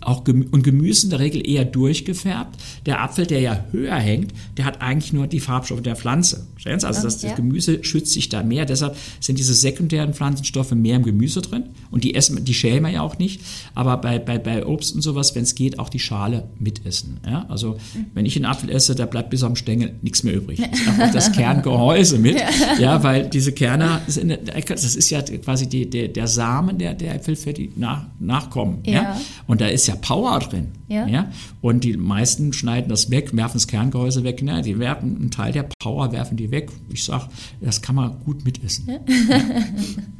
auch 0.00 0.24
Gemü 0.24 0.46
und 0.50 0.62
Gemüse 0.62 1.06
in 1.06 1.10
der 1.10 1.20
Regel 1.20 1.48
eher 1.48 1.64
durchgefärbt. 1.64 2.60
Der 2.86 3.02
Apfel, 3.02 3.26
der 3.26 3.40
ja 3.40 3.64
höher 3.70 3.96
hängt, 3.96 4.32
der 4.56 4.64
hat 4.64 4.82
eigentlich 4.82 5.12
nur 5.12 5.26
die 5.26 5.40
Farbstoffe 5.40 5.82
der 5.82 5.96
Pflanze. 5.96 6.46
Also 6.64 7.02
das, 7.02 7.20
das 7.20 7.34
Gemüse 7.36 7.82
schützt 7.82 8.12
sich 8.12 8.28
da 8.28 8.42
mehr. 8.42 8.66
Deshalb 8.66 8.96
sind 9.20 9.38
diese 9.38 9.54
sekundären 9.54 10.12
Pflanzenstoffe 10.12 10.72
mehr 10.72 10.96
im 10.96 11.02
Gemüse 11.02 11.40
drin. 11.40 11.64
Und 11.90 12.04
die 12.04 12.14
essen, 12.14 12.44
die 12.44 12.54
schälen 12.54 12.82
wir 12.82 12.90
ja 12.90 13.02
auch 13.02 13.18
nicht. 13.18 13.40
Aber 13.74 13.96
bei, 13.96 14.18
bei, 14.18 14.38
bei 14.38 14.66
Obst 14.66 14.94
und 14.94 15.00
sowas, 15.00 15.34
wenn 15.34 15.44
es 15.44 15.54
geht, 15.54 15.78
auch 15.78 15.88
die 15.88 16.00
Schale 16.00 16.48
mitessen. 16.58 17.20
Ja? 17.24 17.46
Also 17.48 17.72
mhm. 17.94 18.06
wenn 18.14 18.26
ich 18.26 18.36
einen 18.36 18.44
Apfel 18.44 18.70
esse, 18.70 18.94
da 18.94 19.06
bleibt 19.06 19.30
bis 19.30 19.42
am 19.42 19.56
Stängel 19.56 19.94
nichts 20.02 20.22
mehr 20.24 20.34
übrig. 20.34 20.60
Auch 21.08 21.12
das 21.12 21.32
Kerngehäuse 21.32 22.18
mit. 22.18 22.42
Ja. 22.78 23.02
weil 23.02 23.28
diese 23.28 23.52
Kerne, 23.52 24.00
das 24.06 24.16
ist 24.16 25.10
ja 25.10 25.22
quasi 25.22 25.68
die, 25.68 25.88
der, 25.88 26.08
der 26.08 26.26
Samen 26.26 26.78
der, 26.78 26.94
der 26.94 27.16
Äpfel 27.16 27.36
für 27.36 27.52
die 27.52 27.72
Nach 27.76 28.06
Nachkommen. 28.18 28.80
Ja. 28.84 28.92
ja. 28.92 29.20
Und 29.46 29.60
da 29.60 29.66
ist 29.66 29.86
ja 29.86 29.96
Power 29.96 30.38
drin. 30.38 30.68
Ja. 30.88 31.06
ja. 31.06 31.30
Und 31.60 31.84
die 31.84 31.96
meisten 31.96 32.52
schneiden 32.52 32.88
das 32.88 33.10
weg, 33.10 33.34
werfen 33.36 33.54
das 33.54 33.66
Kerngehäuse 33.66 34.24
weg. 34.24 34.42
Ne? 34.42 34.62
Die 34.62 34.78
werfen 34.78 35.16
einen 35.16 35.30
Teil 35.30 35.52
der 35.52 35.64
Power, 35.78 36.12
werfen 36.12 36.36
die 36.36 36.50
weg. 36.50 36.70
Ich 36.90 37.04
sage, 37.04 37.24
das 37.60 37.82
kann 37.82 37.94
man 37.94 38.18
gut 38.24 38.44
mitessen. 38.44 38.88
Ja. 38.88 38.98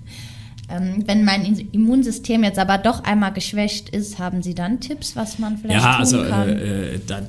Ähm, 0.70 1.04
wenn 1.07 1.24
mein 1.24 1.44
Immunsystem 1.72 2.44
jetzt 2.44 2.59
aber 2.59 2.76
doch 2.76 3.02
einmal 3.04 3.33
geschwächt 3.33 3.88
ist, 3.88 4.18
haben 4.18 4.42
Sie 4.42 4.54
dann 4.54 4.81
Tipps, 4.81 5.16
was 5.16 5.38
man 5.38 5.57
vielleicht 5.57 5.83
ja, 5.83 5.92
tun 5.92 6.00
also, 6.00 6.22
kann? 6.24 6.48
Äh, 6.48 6.94
äh 6.94 7.00
dann, 7.07 7.26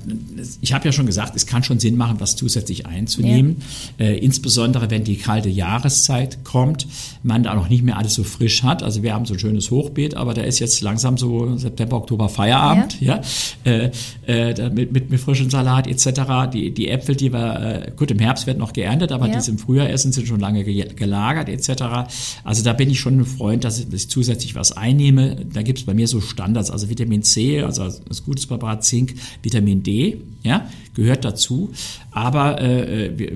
ich 0.59 0.73
habe 0.73 0.85
ja 0.85 0.91
schon 0.91 1.05
gesagt, 1.05 1.37
es 1.37 1.45
kann 1.45 1.63
schon 1.63 1.79
Sinn 1.79 1.95
machen, 1.95 2.19
was 2.19 2.35
zusätzlich 2.35 2.85
einzunehmen. 2.85 3.61
Ja. 3.97 4.07
Äh, 4.07 4.17
insbesondere, 4.17 4.91
wenn 4.91 5.05
die 5.05 5.15
kalte 5.15 5.47
Jahreszeit 5.47 6.43
kommt, 6.43 6.85
man 7.23 7.43
da 7.43 7.55
noch 7.55 7.69
nicht 7.69 7.81
mehr 7.81 7.97
alles 7.97 8.15
so 8.15 8.25
frisch 8.25 8.63
hat. 8.63 8.83
Also 8.83 9.03
wir 9.03 9.13
haben 9.13 9.25
so 9.25 9.35
ein 9.35 9.39
schönes 9.39 9.71
Hochbeet, 9.71 10.15
aber 10.15 10.33
da 10.33 10.41
ist 10.41 10.59
jetzt 10.59 10.81
langsam 10.81 11.17
so 11.17 11.55
September, 11.55 11.95
Oktober 11.95 12.27
Feierabend. 12.27 12.99
Ja. 12.99 13.21
ja? 13.65 13.71
Äh, 13.71 13.91
äh 14.27 14.69
mit, 14.69 14.91
mit, 14.91 15.09
mit 15.09 15.19
frischem 15.19 15.49
Salat 15.49 15.87
etc. 15.87 16.51
Die, 16.51 16.73
die 16.73 16.89
Äpfel, 16.89 17.15
die 17.15 17.31
wir, 17.31 17.85
äh, 17.87 17.91
gut, 17.95 18.11
im 18.11 18.19
Herbst 18.19 18.47
werden 18.47 18.59
noch 18.59 18.73
geerntet, 18.73 19.13
aber 19.13 19.27
ja. 19.27 19.39
die 19.39 19.49
im 19.49 19.57
Frühjahr 19.57 19.89
essen, 19.89 20.11
sind 20.11 20.27
schon 20.27 20.41
lange 20.41 20.65
gelagert 20.65 21.47
etc. 21.47 22.09
Also 22.43 22.63
da 22.63 22.73
bin 22.73 22.89
ich 22.89 22.99
schon 22.99 23.28
Freund, 23.29 23.63
dass 23.63 23.79
ich 23.79 24.09
zusätzlich 24.09 24.55
was 24.55 24.71
einnehme. 24.71 25.45
Da 25.53 25.61
gibt 25.61 25.79
es 25.79 25.85
bei 25.85 25.93
mir 25.93 26.07
so 26.07 26.19
Standards, 26.19 26.71
also 26.71 26.89
Vitamin 26.89 27.23
C, 27.23 27.61
also 27.61 27.89
das 28.07 28.23
gutes 28.23 28.45
Präparat 28.47 28.83
Zink, 28.83 29.15
Vitamin 29.41 29.83
D, 29.83 30.21
ja, 30.43 30.69
gehört 30.93 31.23
dazu. 31.23 31.71
Aber 32.11 32.61
äh, 32.61 33.31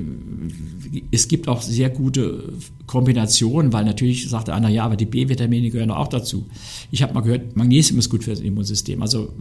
es 1.11 1.27
gibt 1.27 1.47
auch 1.47 1.61
sehr 1.61 1.89
gute 1.89 2.53
Kombinationen, 2.85 3.71
weil 3.71 3.85
natürlich 3.85 4.29
sagt 4.29 4.49
einer, 4.49 4.69
ja, 4.69 4.83
aber 4.83 4.95
die 4.95 5.05
B-Vitamine 5.05 5.69
gehören 5.69 5.91
auch 5.91 6.07
dazu. 6.07 6.47
Ich 6.91 7.01
habe 7.01 7.13
mal 7.13 7.21
gehört, 7.21 7.55
Magnesium 7.55 7.99
ist 7.99 8.09
gut 8.09 8.23
für 8.23 8.31
das 8.31 8.41
Immunsystem. 8.41 9.01
Also 9.01 9.33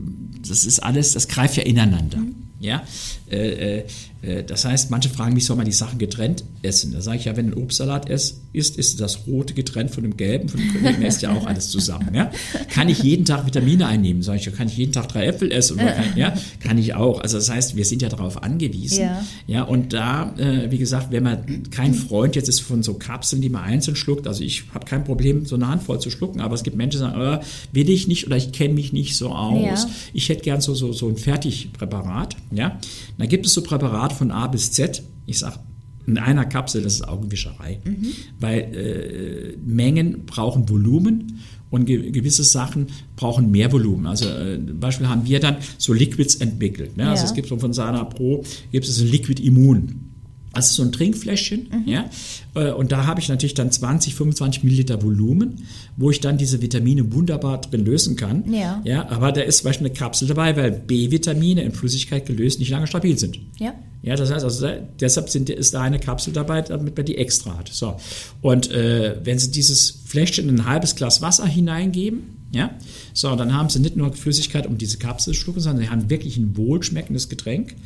das 0.47 0.65
ist 0.65 0.81
alles, 0.81 1.13
das 1.13 1.29
greift 1.29 1.57
ja 1.57 1.63
ineinander. 1.65 2.19
Mhm. 2.19 2.35
Ja, 2.61 2.85
äh, 3.29 3.79
äh, 3.79 3.85
äh, 4.23 4.45
das 4.45 4.65
heißt, 4.65 4.91
manche 4.93 5.09
fragen 5.09 5.35
mich, 5.35 5.45
soll 5.45 5.57
man 5.57 5.67
die 5.67 5.73
Sachen 5.73 5.99
getrennt 5.99 6.45
essen? 6.63 6.93
Da 6.93 7.01
sage 7.01 7.19
ich 7.19 7.25
ja, 7.25 7.37
wenn 7.37 7.49
ein 7.49 7.55
Obstsalat 7.55 8.09
isst, 8.09 8.42
ist 8.53 9.01
das 9.01 9.27
rote 9.27 9.55
getrennt 9.55 9.91
von 9.91 10.03
dem 10.03 10.17
gelben, 10.17 10.49
von 10.49 10.61
dem 10.61 10.73
grünen, 10.73 11.03
isst 11.03 11.23
ja 11.23 11.33
auch 11.33 11.47
alles 11.47 11.71
zusammen. 11.71 12.15
Ja? 12.15 12.31
Kann 12.69 12.89
ich 12.89 13.03
jeden 13.03 13.25
Tag 13.25 13.47
Vitamine 13.47 13.87
einnehmen? 13.87 14.23
Sage 14.23 14.41
ich, 14.41 14.55
kann 14.55 14.69
ich 14.69 14.77
jeden 14.77 14.93
Tag 14.93 15.09
drei 15.09 15.27
Äpfel 15.27 15.51
essen? 15.51 15.79
Kann, 15.79 16.17
ja, 16.17 16.35
kann 16.61 16.79
ich 16.79 16.95
auch. 16.95 17.21
Also 17.21 17.39
das 17.39 17.51
heißt, 17.51 17.77
wir 17.77 17.85
sind 17.85 18.03
ja 18.03 18.09
darauf 18.09 18.43
angewiesen. 18.43 19.01
Ja, 19.01 19.25
ja 19.47 19.63
und 19.63 19.93
da, 19.93 20.35
äh, 20.37 20.71
wie 20.71 20.79
gesagt, 20.79 21.11
wenn 21.11 21.23
man 21.23 21.71
kein 21.71 21.95
Freund 21.95 22.37
jetzt 22.37 22.49
ist 22.49 22.61
von 22.61 22.83
so 22.83 22.95
Kapseln, 22.95 23.41
die 23.41 23.49
man 23.49 23.65
einzeln 23.65 23.97
schluckt, 23.97 24.27
also 24.27 24.45
ich 24.45 24.65
habe 24.75 24.85
kein 24.85 25.05
Problem, 25.05 25.47
so 25.47 25.55
eine 25.55 25.69
Handvoll 25.69 26.01
zu 26.01 26.11
schlucken, 26.11 26.41
aber 26.41 26.55
es 26.55 26.63
gibt 26.63 26.77
Menschen, 26.77 26.99
die 26.99 27.05
sagen, 27.05 27.21
äh, 27.21 27.41
will 27.73 27.89
ich 27.89 28.07
nicht 28.07 28.27
oder 28.27 28.37
ich 28.37 28.53
kenne 28.53 28.75
mich 28.75 28.93
nicht 28.93 29.17
so 29.17 29.31
aus. 29.31 29.85
Ja. 29.85 29.91
Ich 30.13 30.29
hätte 30.29 30.43
gern 30.43 30.61
so, 30.61 30.75
so, 30.75 30.93
so 30.93 31.09
ein 31.09 31.17
Fertigpräparat. 31.17 32.37
Ja? 32.51 32.79
Dann 33.19 33.29
gibt 33.29 33.47
es 33.47 33.55
so 33.55 33.63
Präparate 33.63 34.15
von 34.15 34.31
A 34.31 34.47
bis 34.47 34.73
Z. 34.73 35.03
Ich 35.27 35.39
sage, 35.39 35.59
in 36.07 36.19
einer 36.19 36.45
Kapsel, 36.45 36.83
das 36.83 36.95
ist 36.95 37.09
Augenwischerei. 37.09 37.81
Mhm. 37.85 38.07
Weil 38.41 38.61
äh, 38.61 39.57
Mengen 39.65 40.27
brauchen 40.27 40.69
Volumen 40.69 41.41
und 41.71 41.87
ge 41.87 42.11
gewisse 42.11 42.45
Sachen 42.45 42.89
brauchen 43.17 43.51
mehr 43.51 43.73
Volumen. 43.73 44.07
Also 44.07 44.29
äh, 44.29 44.65
zum 44.65 44.79
Beispiel 44.81 45.09
haben 45.09 45.27
wir 45.27 45.41
dann 45.41 45.57
so 45.79 45.93
Liquids 45.93 46.37
entwickelt. 46.37 46.97
Ne? 46.97 47.05
Also 47.05 47.09
ja. 47.09 47.11
Also 47.13 47.25
es 47.27 47.35
gibt 47.35 47.49
so 47.49 47.59
von 47.59 47.73
Sana 47.73 48.05
Pro, 48.05 48.45
gibt 48.71 48.87
es 48.87 49.01
ein 49.01 49.09
Liquid 49.09 49.43
Immun. 49.43 50.12
Das 50.55 50.71
ist 50.71 50.77
so 50.77 50.83
ein 50.83 50.93
Trinkfläschchen, 50.93 51.69
mhm. 51.71 51.89
ja. 51.89 52.11
Äh, 52.55 52.73
und 52.73 52.93
da 52.93 53.07
habe 53.07 53.21
ich 53.21 53.29
natürlich 53.29 53.55
dann 53.55 53.71
20, 53.71 54.15
25 54.15 54.65
Milliliter 54.65 55.03
Volumen, 55.03 55.65
wo 55.97 56.11
ich 56.11 56.21
dann 56.21 56.39
diese 56.39 56.61
Vitamine 56.61 57.13
wunderbar 57.13 57.61
drin 57.61 57.85
lösen 57.85 58.17
kann. 58.17 58.53
Ja. 58.53 58.81
ja 58.85 59.09
aber 59.09 59.33
da 59.33 59.41
ist 59.41 59.59
zum 59.59 59.67
Beispiel 59.67 59.87
eine 59.87 59.95
Kapsel 59.95 60.29
dabei, 60.29 60.57
weil 60.57 60.71
B-Vitamine 60.71 61.63
in 61.63 61.73
Flüssigkeit 61.73 62.27
gelöst 62.27 62.59
nicht 62.59 62.71
lange 62.71 62.87
stabil 62.87 63.19
sind. 63.19 63.39
Ja. 63.59 63.75
Ja, 64.03 64.17
das 64.17 64.33
heißt 64.33 64.45
also, 64.45 64.67
deshalb 65.01 65.29
sind, 65.29 65.49
ist 65.49 65.75
da 65.75 65.83
eine 65.83 66.01
Kapsel 66.01 66.33
dabei, 66.33 66.63
damit 66.63 66.97
man 66.97 67.07
die 67.07 67.17
extra 67.17 67.57
hat. 67.57 67.69
So. 67.69 67.97
Und 68.41 68.71
äh, 68.73 69.17
wenn 69.23 69.39
Sie 69.39 69.53
dieses 69.53 70.03
Fläschchen 70.05 70.49
in 70.49 70.61
ein 70.61 70.67
halbes 70.67 70.97
Glas 70.97 71.23
Wasser 71.23 71.47
hineingeben, 71.47 72.43
ja, 72.51 72.71
so, 73.15 73.35
dann 73.37 73.55
haben 73.55 73.71
Sie 73.71 73.79
nicht 73.79 73.97
nur 73.97 74.13
Flüssigkeit, 74.13 74.67
um 74.67 74.77
diese 74.77 74.99
Kapsel 74.99 75.33
zu 75.33 75.41
schlucken, 75.41 75.61
sondern 75.61 75.85
Sie 75.85 75.91
haben 75.91 76.11
wirklich 76.11 76.37
ein 76.37 76.57
wohlschmeckendes 76.57 77.29
Getränk 77.29 77.77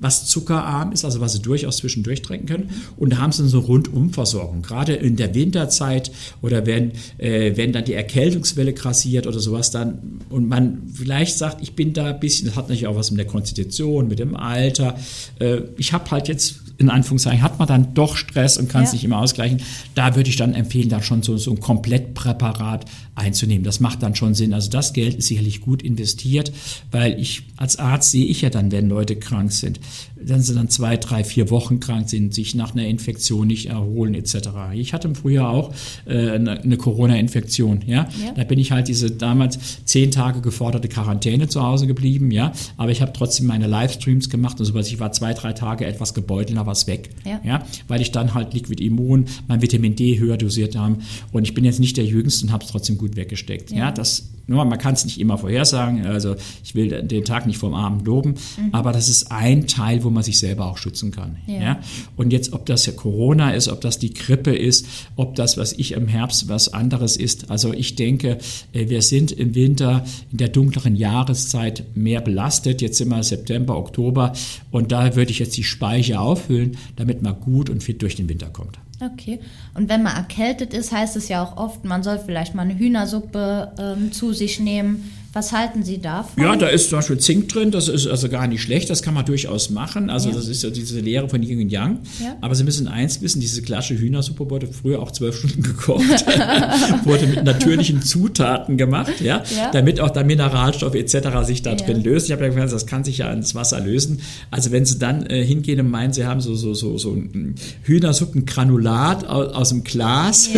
was 0.00 0.26
zuckerarm 0.26 0.92
ist, 0.92 1.04
also 1.04 1.20
was 1.20 1.34
sie 1.34 1.42
durchaus 1.42 1.78
zwischendurch 1.78 2.22
trinken 2.22 2.46
können. 2.46 2.70
Und 2.96 3.12
da 3.12 3.18
haben 3.18 3.32
sie 3.32 3.46
so 3.48 3.60
Rundumversorgung. 3.60 4.62
Gerade 4.62 4.94
in 4.94 5.16
der 5.16 5.34
Winterzeit 5.34 6.10
oder 6.42 6.66
wenn, 6.66 6.92
äh, 7.18 7.56
wenn 7.56 7.72
dann 7.72 7.84
die 7.84 7.94
Erkältungswelle 7.94 8.72
grassiert 8.72 9.26
oder 9.26 9.40
sowas 9.40 9.70
dann 9.70 10.20
und 10.30 10.48
man 10.48 10.82
vielleicht 10.92 11.36
sagt, 11.36 11.62
ich 11.62 11.74
bin 11.74 11.92
da 11.92 12.06
ein 12.06 12.20
bisschen, 12.20 12.46
das 12.46 12.56
hat 12.56 12.64
natürlich 12.64 12.86
auch 12.86 12.96
was 12.96 13.10
mit 13.10 13.18
der 13.18 13.26
Konstitution, 13.26 14.08
mit 14.08 14.18
dem 14.18 14.36
Alter. 14.36 14.96
Äh, 15.38 15.62
ich 15.76 15.92
habe 15.92 16.10
halt 16.10 16.28
jetzt 16.28 16.56
in 16.80 16.88
Anführungszeichen, 16.88 17.42
hat 17.42 17.58
man 17.58 17.68
dann 17.68 17.92
doch 17.92 18.16
Stress 18.16 18.56
und 18.56 18.70
kann 18.70 18.84
es 18.84 18.90
ja. 18.90 18.94
nicht 18.94 19.04
immer 19.04 19.18
ausgleichen. 19.18 19.60
Da 19.94 20.16
würde 20.16 20.30
ich 20.30 20.36
dann 20.36 20.54
empfehlen, 20.54 20.88
dann 20.88 21.02
schon 21.02 21.22
so, 21.22 21.36
so 21.36 21.50
ein 21.50 21.60
Komplettpräparat 21.60 22.86
einzunehmen. 23.14 23.64
Das 23.64 23.80
macht 23.80 24.02
dann 24.02 24.14
schon 24.14 24.34
Sinn. 24.34 24.54
Also 24.54 24.70
das 24.70 24.94
Geld 24.94 25.14
ist 25.14 25.28
sicherlich 25.28 25.60
gut 25.60 25.82
investiert, 25.82 26.52
weil 26.90 27.20
ich 27.20 27.42
als 27.56 27.78
Arzt 27.78 28.12
sehe 28.12 28.24
ich 28.24 28.40
ja 28.40 28.48
dann, 28.48 28.72
wenn 28.72 28.88
Leute 28.88 29.16
krank 29.16 29.52
sind, 29.52 29.78
dann 30.22 30.40
sind 30.40 30.56
dann 30.56 30.68
zwei, 30.68 30.96
drei, 30.96 31.22
vier 31.24 31.50
Wochen 31.50 31.80
krank 31.80 32.08
sind, 32.08 32.34
sich 32.34 32.54
nach 32.54 32.72
einer 32.72 32.86
Infektion 32.86 33.46
nicht 33.46 33.66
erholen 33.66 34.14
etc. 34.14 34.48
Ich 34.74 34.92
hatte 34.94 35.14
früher 35.14 35.48
auch 35.48 35.74
äh, 36.06 36.30
eine, 36.30 36.60
eine 36.62 36.76
Corona-Infektion. 36.76 37.82
Ja? 37.86 38.08
ja? 38.24 38.32
da 38.34 38.44
bin 38.44 38.58
ich 38.58 38.72
halt 38.72 38.88
diese 38.88 39.10
damals 39.10 39.84
zehn 39.84 40.10
Tage 40.10 40.40
geforderte 40.40 40.88
Quarantäne 40.88 41.48
zu 41.48 41.62
Hause 41.62 41.86
geblieben. 41.86 42.30
Ja, 42.30 42.52
aber 42.76 42.90
ich 42.90 43.02
habe 43.02 43.12
trotzdem 43.12 43.46
meine 43.46 43.66
Livestreams 43.66 44.30
gemacht 44.30 44.58
und 44.60 44.66
so 44.66 44.74
was. 44.74 44.88
Ich 44.88 44.98
war 44.98 45.12
zwei, 45.12 45.34
drei 45.34 45.52
Tage 45.52 45.84
etwas 45.84 46.14
gebeutelt, 46.14 46.58
aber 46.58 46.69
es 46.72 46.86
weg. 46.86 47.10
Ja. 47.24 47.40
ja, 47.44 47.66
weil 47.88 48.00
ich 48.00 48.12
dann 48.12 48.34
halt 48.34 48.54
Liquid 48.54 48.82
Immun, 48.84 49.26
mein 49.48 49.62
Vitamin 49.62 49.96
D 49.96 50.18
höher 50.18 50.36
dosiert 50.36 50.76
habe 50.76 50.98
und 51.32 51.44
ich 51.44 51.54
bin 51.54 51.64
jetzt 51.64 51.80
nicht 51.80 51.96
der 51.96 52.04
Jüngste 52.04 52.46
und 52.46 52.52
habe 52.52 52.64
es 52.64 52.70
trotzdem 52.70 52.98
gut 52.98 53.16
weggesteckt. 53.16 53.70
Ja, 53.70 53.78
ja 53.78 53.92
das 53.92 54.30
nur, 54.46 54.64
man 54.64 54.78
kann 54.78 54.94
es 54.94 55.04
nicht 55.04 55.20
immer 55.20 55.38
vorhersagen. 55.38 56.06
Also 56.06 56.34
ich 56.64 56.74
will 56.74 57.02
den 57.02 57.24
Tag 57.24 57.46
nicht 57.46 57.58
vom 57.58 57.74
Abend 57.74 58.04
loben, 58.06 58.30
mhm. 58.30 58.70
aber 58.72 58.92
das 58.92 59.08
ist 59.08 59.30
ein 59.30 59.66
Teil, 59.66 60.02
wo 60.02 60.10
man 60.10 60.22
sich 60.22 60.38
selber 60.38 60.66
auch 60.66 60.78
schützen 60.78 61.12
kann. 61.12 61.36
Ja. 61.46 61.60
ja. 61.60 61.80
Und 62.16 62.32
jetzt, 62.32 62.52
ob 62.52 62.66
das 62.66 62.86
ja 62.86 62.92
Corona 62.92 63.52
ist, 63.52 63.68
ob 63.68 63.80
das 63.80 63.98
die 63.98 64.12
Grippe 64.12 64.54
ist, 64.54 64.86
ob 65.16 65.36
das, 65.36 65.56
was 65.56 65.72
ich 65.72 65.92
im 65.92 66.08
Herbst 66.08 66.48
was 66.48 66.72
anderes 66.72 67.16
ist. 67.16 67.50
Also 67.50 67.72
ich 67.72 67.94
denke, 67.94 68.38
äh, 68.72 68.88
wir 68.88 69.02
sind 69.02 69.32
im 69.32 69.54
Winter 69.54 70.04
in 70.32 70.38
der 70.38 70.48
dunkleren 70.48 70.96
Jahreszeit 70.96 71.84
mehr 71.94 72.20
belastet. 72.20 72.82
Jetzt 72.82 72.98
sind 72.98 73.08
wir 73.08 73.22
September, 73.22 73.76
Oktober 73.76 74.32
und 74.70 74.92
da 74.92 75.14
würde 75.16 75.30
ich 75.30 75.38
jetzt 75.38 75.56
die 75.56 75.64
Speicher 75.64 76.20
auffüllen, 76.20 76.76
damit 76.96 77.22
man 77.22 77.38
gut 77.38 77.70
und 77.70 77.82
fit 77.82 78.02
durch 78.02 78.16
den 78.16 78.28
Winter 78.28 78.48
kommt. 78.48 78.78
Okay. 79.00 79.40
Und 79.74 79.88
wenn 79.88 80.02
man 80.02 80.14
erkältet 80.14 80.74
ist, 80.74 80.92
heißt 80.92 81.16
es 81.16 81.28
ja 81.28 81.42
auch 81.42 81.56
oft, 81.56 81.84
man 81.84 82.02
soll 82.02 82.18
vielleicht 82.18 82.54
mal 82.54 82.62
eine 82.62 82.78
Hühnersuppe 82.78 83.72
ähm, 83.78 84.12
zu 84.12 84.32
sich 84.32 84.60
nehmen 84.60 85.10
was 85.32 85.52
halten 85.52 85.84
Sie 85.84 85.98
davon? 85.98 86.42
Ja, 86.42 86.56
da 86.56 86.66
ist 86.66 86.90
zum 86.90 86.98
Beispiel 86.98 87.18
Zink 87.18 87.48
drin, 87.50 87.70
das 87.70 87.86
ist 87.86 88.08
also 88.08 88.28
gar 88.28 88.48
nicht 88.48 88.62
schlecht, 88.62 88.90
das 88.90 89.00
kann 89.00 89.14
man 89.14 89.24
durchaus 89.24 89.70
machen. 89.70 90.10
Also 90.10 90.28
ja. 90.30 90.34
das 90.34 90.48
ist 90.48 90.64
ja 90.64 90.70
diese 90.70 90.98
Lehre 90.98 91.28
von 91.28 91.40
Yin 91.40 91.60
und 91.60 91.70
Yang. 91.70 92.00
Ja. 92.20 92.36
Aber 92.40 92.56
Sie 92.56 92.64
müssen 92.64 92.88
eins 92.88 93.20
wissen, 93.20 93.40
diese 93.40 93.62
klassische 93.62 94.00
Hühnersuppe 94.00 94.50
wurde 94.50 94.66
früher 94.66 95.00
auch 95.00 95.12
zwölf 95.12 95.38
Stunden 95.38 95.62
gekocht, 95.62 96.02
wurde 97.04 97.28
mit 97.28 97.44
natürlichen 97.44 98.02
Zutaten 98.02 98.76
gemacht, 98.76 99.20
ja, 99.20 99.44
ja. 99.56 99.70
damit 99.70 100.00
auch 100.00 100.10
der 100.10 100.24
Mineralstoff 100.24 100.96
etc. 100.96 101.44
sich 101.44 101.62
da 101.62 101.76
drin 101.76 102.02
löst. 102.02 102.26
Ich 102.26 102.32
habe 102.32 102.42
ja 102.42 102.48
gesagt, 102.48 102.72
das 102.72 102.86
kann 102.86 103.04
sich 103.04 103.18
ja 103.18 103.32
ins 103.32 103.54
Wasser 103.54 103.78
lösen. 103.78 104.22
Also 104.50 104.72
wenn 104.72 104.84
Sie 104.84 104.98
dann 104.98 105.26
äh, 105.26 105.44
hingehen 105.44 105.78
und 105.78 105.90
meinen, 105.90 106.12
Sie 106.12 106.26
haben 106.26 106.40
so, 106.40 106.56
so, 106.56 106.74
so, 106.74 106.98
so 106.98 107.12
ein 107.12 107.54
Hühnersuppengranulat 107.84 109.26
aus, 109.26 109.54
aus 109.54 109.68
dem 109.68 109.84
Glas 109.84 110.50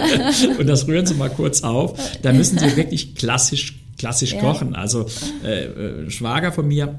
und 0.58 0.66
das 0.66 0.88
rühren 0.88 1.06
Sie 1.06 1.14
mal 1.14 1.30
kurz 1.30 1.62
auf, 1.62 1.94
da 2.22 2.32
müssen 2.32 2.58
Sie 2.58 2.76
wirklich 2.76 3.14
klassisch 3.14 3.85
klassisch 3.98 4.32
ja. 4.32 4.40
kochen. 4.40 4.74
Also 4.74 5.06
äh, 5.44 5.64
äh, 5.64 6.10
Schwager 6.10 6.52
von 6.52 6.68
mir, 6.68 6.98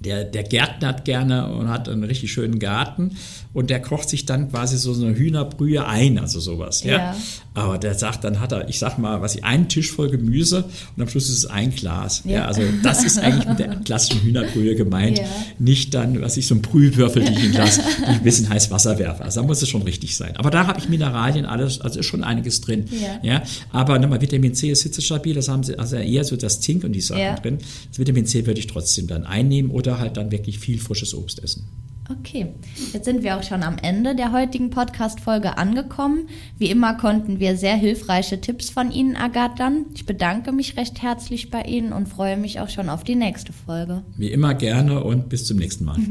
der, 0.00 0.24
der 0.24 0.42
gärtnert 0.42 1.04
gerne 1.04 1.52
und 1.52 1.68
hat 1.68 1.88
einen 1.88 2.04
richtig 2.04 2.32
schönen 2.32 2.58
Garten 2.58 3.16
und 3.54 3.70
der 3.70 3.80
kocht 3.80 4.08
sich 4.08 4.26
dann 4.26 4.50
quasi 4.50 4.76
so 4.76 4.92
eine 4.92 5.16
Hühnerbrühe 5.16 5.86
ein, 5.86 6.18
also 6.18 6.40
sowas. 6.40 6.82
Ja. 6.82 6.96
ja. 6.98 7.16
Aber 7.54 7.78
der 7.78 7.94
sagt, 7.94 8.24
dann 8.24 8.40
hat 8.40 8.50
er, 8.50 8.68
ich 8.68 8.80
sag 8.80 8.98
mal, 8.98 9.22
was 9.22 9.36
ich, 9.36 9.44
einen 9.44 9.68
Tisch 9.68 9.92
voll 9.92 10.10
Gemüse 10.10 10.64
und 10.96 11.02
am 11.02 11.08
Schluss 11.08 11.28
ist 11.28 11.38
es 11.38 11.46
ein 11.46 11.72
Glas. 11.72 12.22
Ja, 12.24 12.32
ja 12.32 12.44
also 12.46 12.62
das 12.82 13.04
ist 13.04 13.16
eigentlich 13.18 13.48
mit 13.48 13.60
der 13.60 13.76
klassischen 13.84 14.22
Hühnerbrühe 14.22 14.74
gemeint. 14.74 15.18
Ja. 15.18 15.24
Nicht 15.60 15.94
dann, 15.94 16.20
was 16.20 16.36
ich 16.36 16.48
so 16.48 16.56
ein 16.56 16.62
Brühwürfel, 16.62 17.24
die 17.24 17.32
ich 17.32 17.44
in 17.44 17.52
Glas, 17.52 17.76
die 17.98 18.02
ich 18.02 18.08
ein 18.08 18.22
bisschen 18.24 18.48
heiß 18.48 18.72
Wasser 18.72 18.98
werfe. 18.98 19.22
Also 19.22 19.40
da 19.40 19.46
muss 19.46 19.62
es 19.62 19.68
schon 19.68 19.82
richtig 19.82 20.16
sein. 20.16 20.36
Aber 20.36 20.50
da 20.50 20.66
habe 20.66 20.80
ich 20.80 20.88
Mineralien, 20.88 21.46
alles, 21.46 21.80
also 21.80 22.00
ist 22.00 22.06
schon 22.06 22.24
einiges 22.24 22.60
drin. 22.60 22.86
Ja. 23.22 23.42
Aber 23.70 24.00
nochmal, 24.00 24.20
Vitamin 24.20 24.54
C 24.54 24.70
ist 24.70 24.82
hitzestabil, 24.82 25.34
das 25.34 25.48
haben 25.48 25.62
sie, 25.62 25.78
also 25.78 25.94
eher 25.96 26.24
so 26.24 26.36
das 26.36 26.60
Zink 26.60 26.82
und 26.82 26.92
die 26.92 27.00
Sachen 27.00 27.36
drin. 27.40 27.58
Das 27.88 28.00
Vitamin 28.00 28.26
C 28.26 28.46
würde 28.46 28.58
ich 28.58 28.66
trotzdem 28.66 29.06
dann 29.06 29.24
einnehmen 29.24 29.70
oder 29.70 30.00
halt 30.00 30.16
dann 30.16 30.32
wirklich 30.32 30.58
viel 30.58 30.80
frisches 30.80 31.14
Obst 31.14 31.40
essen. 31.42 31.68
Okay, 32.10 32.48
jetzt 32.92 33.06
sind 33.06 33.22
wir 33.22 33.36
auch 33.36 33.42
schon 33.42 33.62
am 33.62 33.76
Ende 33.80 34.14
der 34.14 34.30
heutigen 34.32 34.68
Podcast-Folge 34.68 35.56
angekommen. 35.56 36.28
Wie 36.58 36.70
immer 36.70 36.98
konnten 36.98 37.40
wir 37.40 37.56
sehr 37.56 37.76
hilfreiche 37.76 38.42
Tipps 38.42 38.68
von 38.68 38.90
Ihnen 38.90 39.14
ergattern. 39.14 39.86
Ich 39.94 40.04
bedanke 40.04 40.52
mich 40.52 40.76
recht 40.76 41.00
herzlich 41.00 41.50
bei 41.50 41.62
Ihnen 41.62 41.94
und 41.94 42.06
freue 42.06 42.36
mich 42.36 42.60
auch 42.60 42.68
schon 42.68 42.90
auf 42.90 43.04
die 43.04 43.14
nächste 43.14 43.54
Folge. 43.54 44.02
Wie 44.18 44.30
immer 44.30 44.52
gerne 44.52 45.02
und 45.02 45.30
bis 45.30 45.46
zum 45.46 45.58
nächsten 45.58 45.84
Mal. 45.84 45.96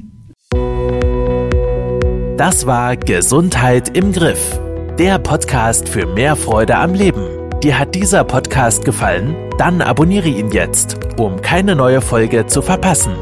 Das 2.35 2.65
war 2.65 2.97
Gesundheit 2.97 3.95
im 3.95 4.11
Griff, 4.11 4.59
der 4.97 5.19
Podcast 5.19 5.87
für 5.87 6.07
mehr 6.07 6.35
Freude 6.35 6.75
am 6.75 6.95
Leben. 6.95 7.27
Dir 7.61 7.77
hat 7.77 7.93
dieser 7.93 8.23
Podcast 8.23 8.83
gefallen? 8.83 9.35
Dann 9.59 9.81
abonniere 9.81 10.29
ihn 10.29 10.51
jetzt, 10.51 10.97
um 11.19 11.39
keine 11.41 11.75
neue 11.75 12.01
Folge 12.01 12.47
zu 12.47 12.63
verpassen. 12.63 13.13